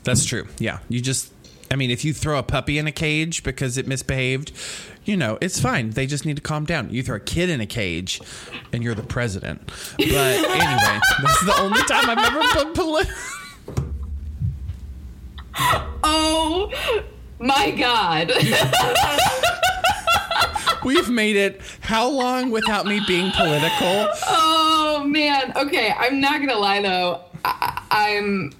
That's 0.03 0.25
true. 0.25 0.47
Yeah. 0.59 0.79
You 0.89 1.01
just, 1.01 1.31
I 1.71 1.75
mean, 1.75 1.89
if 1.89 2.03
you 2.05 2.13
throw 2.13 2.37
a 2.37 2.43
puppy 2.43 2.77
in 2.77 2.87
a 2.87 2.91
cage 2.91 3.41
because 3.43 3.77
it 3.77 3.87
misbehaved, 3.87 4.51
you 5.05 5.17
know, 5.17 5.37
it's 5.41 5.59
fine. 5.59 5.91
They 5.91 6.05
just 6.05 6.25
need 6.25 6.35
to 6.35 6.41
calm 6.41 6.65
down. 6.65 6.89
You 6.89 7.03
throw 7.03 7.15
a 7.15 7.19
kid 7.21 7.49
in 7.49 7.61
a 7.61 7.65
cage 7.65 8.21
and 8.71 8.83
you're 8.83 8.95
the 8.95 9.03
president. 9.03 9.65
But 9.97 10.07
anyway, 10.07 10.99
that's 11.21 11.45
the 11.45 11.55
only 11.59 11.81
time 11.83 12.09
I've 12.09 12.19
ever 12.19 12.41
put 12.51 12.73
political. 12.75 13.13
Oh 16.03 16.71
my 17.39 17.71
god. 17.71 18.31
We've 20.85 21.09
made 21.09 21.35
it 21.35 21.61
how 21.81 22.09
long 22.09 22.51
without 22.51 22.85
me 22.85 22.99
being 23.07 23.31
political? 23.31 24.07
Oh 24.27 25.03
man. 25.07 25.53
Okay, 25.55 25.93
I'm 25.97 26.19
not 26.21 26.39
gonna 26.39 26.57
lie 26.57 26.81
though. 26.81 27.21
I, 27.45 27.81
I'm. 27.91 28.51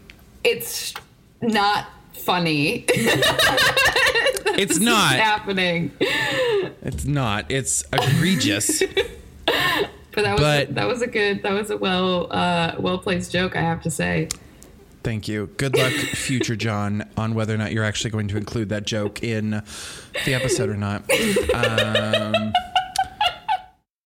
It's 0.43 0.93
not 1.41 1.85
funny. 2.13 2.85
It's 2.87 4.79
not. 4.79 5.15
happening. 5.15 5.91
It's 5.99 7.05
not. 7.05 7.49
It's 7.51 7.83
egregious. 7.93 8.81
But 10.15 10.25
that 10.25 10.33
was 10.33 10.41
But- 10.41 10.75
that 10.75 10.87
was 10.87 11.01
a 11.01 11.07
good 11.07 11.41
that 11.41 11.53
was 11.53 11.71
a 11.71 11.77
well 11.77 12.27
uh, 12.31 12.75
well 12.77 12.99
placed 12.99 13.31
joke. 13.31 13.55
I 13.55 13.61
have 13.61 13.81
to 13.81 13.89
say. 13.89 14.27
Thank 15.03 15.27
you. 15.27 15.47
Good 15.57 15.77
luck, 15.77 15.91
future 15.91 16.55
John, 16.55 17.03
on 17.17 17.35
whether 17.35 17.53
or 17.53 17.57
not 17.57 17.73
you're 17.73 17.83
actually 17.83 18.11
going 18.11 18.29
to 18.29 18.37
include 18.37 18.69
that 18.69 18.85
joke 18.85 19.21
in 19.21 19.61
the 20.25 20.33
episode 20.33 20.69
or 20.69 20.77
not. 20.77 21.03
Um, 21.53 22.52